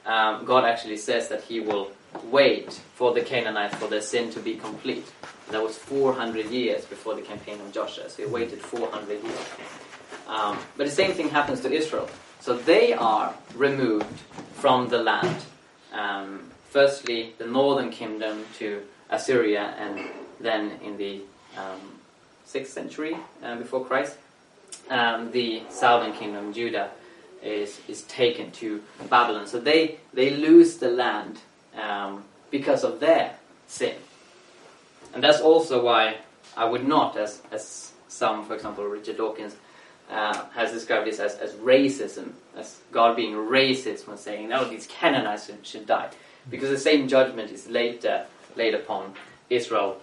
um, 0.06 0.44
God 0.44 0.64
actually 0.64 0.96
says 0.96 1.28
that 1.28 1.42
He 1.44 1.60
will 1.60 1.90
wait 2.24 2.72
for 2.94 3.12
the 3.12 3.20
Canaanites 3.20 3.74
for 3.76 3.86
their 3.88 4.00
sin 4.00 4.30
to 4.32 4.40
be 4.40 4.56
complete. 4.56 5.10
That 5.50 5.62
was 5.62 5.76
400 5.76 6.46
years 6.46 6.84
before 6.84 7.14
the 7.14 7.22
campaign 7.22 7.60
of 7.60 7.72
Joshua, 7.72 8.08
so 8.08 8.22
He 8.24 8.28
waited 8.28 8.60
400 8.60 9.22
years. 9.22 9.46
Um, 10.26 10.58
but 10.76 10.86
the 10.86 10.92
same 10.92 11.12
thing 11.12 11.28
happens 11.28 11.60
to 11.60 11.72
Israel. 11.72 12.08
So 12.40 12.56
they 12.56 12.94
are 12.94 13.34
removed 13.54 14.06
from 14.54 14.88
the 14.88 14.98
land. 15.02 15.44
Um, 15.92 16.50
firstly, 16.70 17.34
the 17.38 17.46
northern 17.46 17.90
kingdom 17.90 18.44
to 18.58 18.82
Assyria, 19.10 19.74
and 19.78 20.08
then 20.40 20.72
in 20.82 20.96
the 20.96 21.20
um, 21.58 21.80
6th 22.46 22.66
century 22.68 23.16
uh, 23.42 23.56
before 23.56 23.84
Christ, 23.84 24.16
um, 24.88 25.30
the 25.32 25.62
southern 25.68 26.12
kingdom, 26.12 26.52
Judah, 26.52 26.90
is, 27.42 27.80
is 27.88 28.02
taken 28.02 28.50
to 28.52 28.82
Babylon. 29.08 29.46
So 29.46 29.60
they, 29.60 29.98
they 30.12 30.30
lose 30.30 30.76
the 30.76 30.90
land 30.90 31.38
um, 31.80 32.24
because 32.50 32.84
of 32.84 33.00
their 33.00 33.34
sin. 33.66 33.94
And 35.14 35.22
that's 35.22 35.40
also 35.40 35.84
why 35.84 36.18
I 36.56 36.64
would 36.64 36.86
not, 36.86 37.16
as, 37.16 37.42
as 37.50 37.92
some, 38.08 38.44
for 38.44 38.54
example, 38.54 38.84
Richard 38.84 39.16
Dawkins, 39.16 39.56
uh, 40.10 40.44
has 40.54 40.72
described 40.72 41.06
this 41.06 41.20
as, 41.20 41.36
as 41.36 41.52
racism, 41.54 42.32
as 42.56 42.80
God 42.90 43.16
being 43.16 43.34
racist 43.34 44.06
when 44.08 44.18
saying, 44.18 44.48
no, 44.48 44.68
these 44.68 44.86
Canaanites 44.86 45.46
should, 45.46 45.66
should 45.66 45.86
die. 45.86 46.10
Because 46.48 46.70
the 46.70 46.78
same 46.78 47.06
judgment 47.06 47.52
is 47.52 47.68
later 47.68 48.26
laid 48.56 48.74
upon 48.74 49.14
Israel 49.48 50.00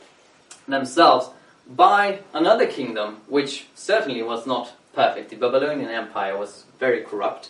themselves 0.67 1.30
by 1.69 2.19
another 2.34 2.67
kingdom, 2.67 3.17
which 3.28 3.67
certainly 3.76 4.23
was 4.23 4.47
not 4.47 4.73
perfect. 4.93 5.30
The 5.30 5.36
Babylonian 5.36 5.89
Empire 5.89 6.38
was 6.38 6.63
very 6.79 7.01
corrupt. 7.01 7.49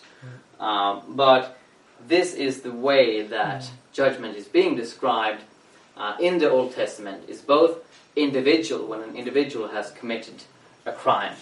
Um, 0.60 1.02
but 1.08 1.58
this 2.06 2.34
is 2.34 2.62
the 2.62 2.72
way 2.72 3.22
that 3.22 3.70
judgment 3.92 4.36
is 4.36 4.46
being 4.46 4.76
described 4.76 5.42
uh, 5.96 6.16
in 6.20 6.38
the 6.38 6.50
Old 6.50 6.74
Testament. 6.74 7.28
is 7.28 7.40
both 7.40 7.78
individual, 8.16 8.86
when 8.86 9.02
an 9.02 9.16
individual 9.16 9.68
has 9.68 9.90
committed 9.92 10.42
a 10.86 10.92
crime, 10.92 11.34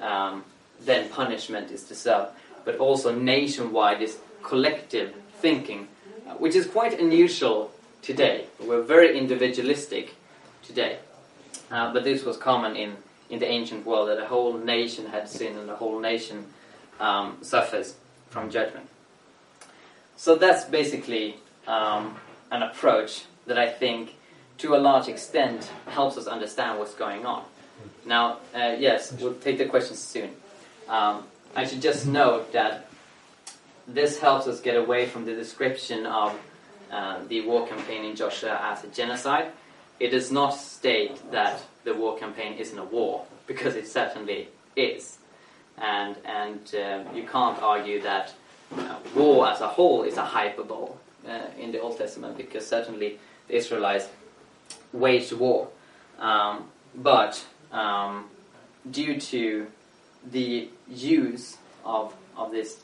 um, 0.00 0.44
then 0.80 1.08
punishment 1.08 1.70
is 1.70 1.82
deserved, 1.84 2.30
but 2.64 2.76
also 2.76 3.14
nationwide 3.14 4.02
is 4.02 4.18
collective 4.42 5.14
thinking, 5.40 5.88
uh, 6.26 6.34
which 6.34 6.54
is 6.54 6.66
quite 6.66 6.98
unusual 6.98 7.70
today. 8.02 8.46
We're 8.60 8.82
very 8.82 9.18
individualistic 9.18 10.14
today. 10.62 10.98
Uh, 11.70 11.92
but 11.92 12.04
this 12.04 12.24
was 12.24 12.36
common 12.36 12.76
in, 12.76 12.96
in 13.30 13.38
the 13.38 13.46
ancient 13.46 13.86
world 13.86 14.08
that 14.08 14.18
a 14.18 14.26
whole 14.26 14.58
nation 14.58 15.06
had 15.06 15.28
sinned 15.28 15.58
and 15.58 15.70
a 15.70 15.76
whole 15.76 15.98
nation 15.98 16.46
um, 17.00 17.38
suffers 17.42 17.94
from 18.30 18.50
judgment. 18.50 18.88
So 20.16 20.36
that's 20.36 20.64
basically 20.64 21.36
um, 21.66 22.16
an 22.50 22.62
approach 22.62 23.24
that 23.46 23.58
I 23.58 23.68
think, 23.68 24.14
to 24.58 24.74
a 24.74 24.78
large 24.78 25.08
extent, 25.08 25.70
helps 25.88 26.16
us 26.16 26.26
understand 26.26 26.78
what's 26.78 26.94
going 26.94 27.26
on. 27.26 27.44
Now, 28.06 28.38
uh, 28.54 28.76
yes, 28.78 29.12
we'll 29.12 29.34
take 29.34 29.58
the 29.58 29.66
questions 29.66 29.98
soon. 29.98 30.30
Um, 30.88 31.24
I 31.56 31.64
should 31.64 31.82
just 31.82 32.06
note 32.06 32.52
that 32.52 32.88
this 33.86 34.18
helps 34.18 34.46
us 34.46 34.60
get 34.60 34.76
away 34.76 35.06
from 35.06 35.24
the 35.24 35.34
description 35.34 36.06
of 36.06 36.38
uh, 36.90 37.18
the 37.28 37.42
war 37.42 37.66
campaign 37.66 38.04
in 38.04 38.16
Joshua 38.16 38.58
as 38.62 38.84
a 38.84 38.88
genocide. 38.88 39.52
It 40.00 40.08
does 40.08 40.30
not 40.32 40.50
state 40.50 41.30
that 41.30 41.62
the 41.84 41.94
war 41.94 42.18
campaign 42.18 42.54
isn't 42.54 42.78
a 42.78 42.84
war, 42.84 43.24
because 43.46 43.76
it 43.76 43.86
certainly 43.86 44.48
is. 44.76 45.18
And, 45.78 46.16
and 46.24 46.74
uh, 46.74 47.04
you 47.14 47.24
can't 47.24 47.60
argue 47.62 48.00
that 48.02 48.32
uh, 48.76 48.98
war 49.14 49.48
as 49.48 49.60
a 49.60 49.68
whole 49.68 50.02
is 50.02 50.16
a 50.16 50.24
hyperbole 50.24 50.92
uh, 51.28 51.40
in 51.58 51.72
the 51.72 51.80
Old 51.80 51.98
Testament, 51.98 52.36
because 52.36 52.66
certainly 52.66 53.18
the 53.48 53.56
Israelites 53.56 54.08
waged 54.92 55.32
war. 55.32 55.68
Um, 56.18 56.68
but 56.94 57.44
um, 57.72 58.26
due 58.90 59.20
to 59.20 59.66
the 60.30 60.68
use 60.88 61.56
of, 61.84 62.14
of 62.36 62.50
this 62.52 62.80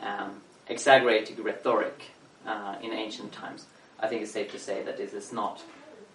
um, 0.00 0.40
exaggerated 0.68 1.38
rhetoric 1.40 2.02
uh, 2.46 2.76
in 2.82 2.92
ancient 2.92 3.32
times, 3.32 3.66
I 4.00 4.06
think 4.06 4.22
it's 4.22 4.32
safe 4.32 4.50
to 4.52 4.58
say 4.58 4.82
that 4.84 4.96
this 4.96 5.12
is 5.12 5.32
not 5.32 5.62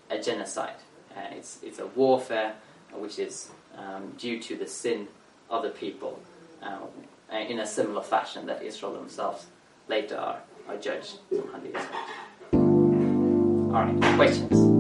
a 0.10 0.20
genocide. 0.20 0.76
Uh, 1.16 1.20
it's, 1.32 1.60
it's 1.62 1.80
a 1.80 1.88
warfare 1.88 2.54
which 2.94 3.20
is 3.20 3.50
um, 3.78 4.14
due 4.18 4.40
to 4.40 4.56
the 4.56 4.68
sin 4.68 5.08
of 5.50 5.64
the 5.64 5.70
people 5.70 6.20
uh, 6.62 6.78
in 7.32 7.60
a 7.60 7.68
similar 7.68 8.02
fashion 8.02 8.46
that 8.46 8.62
Israel 8.62 8.94
themselves 8.94 9.46
later 9.88 10.18
are, 10.18 10.40
are 10.68 10.78
judged 10.78 11.20
later. 11.32 11.80
Alright, 13.74 14.02
questions? 14.16 14.73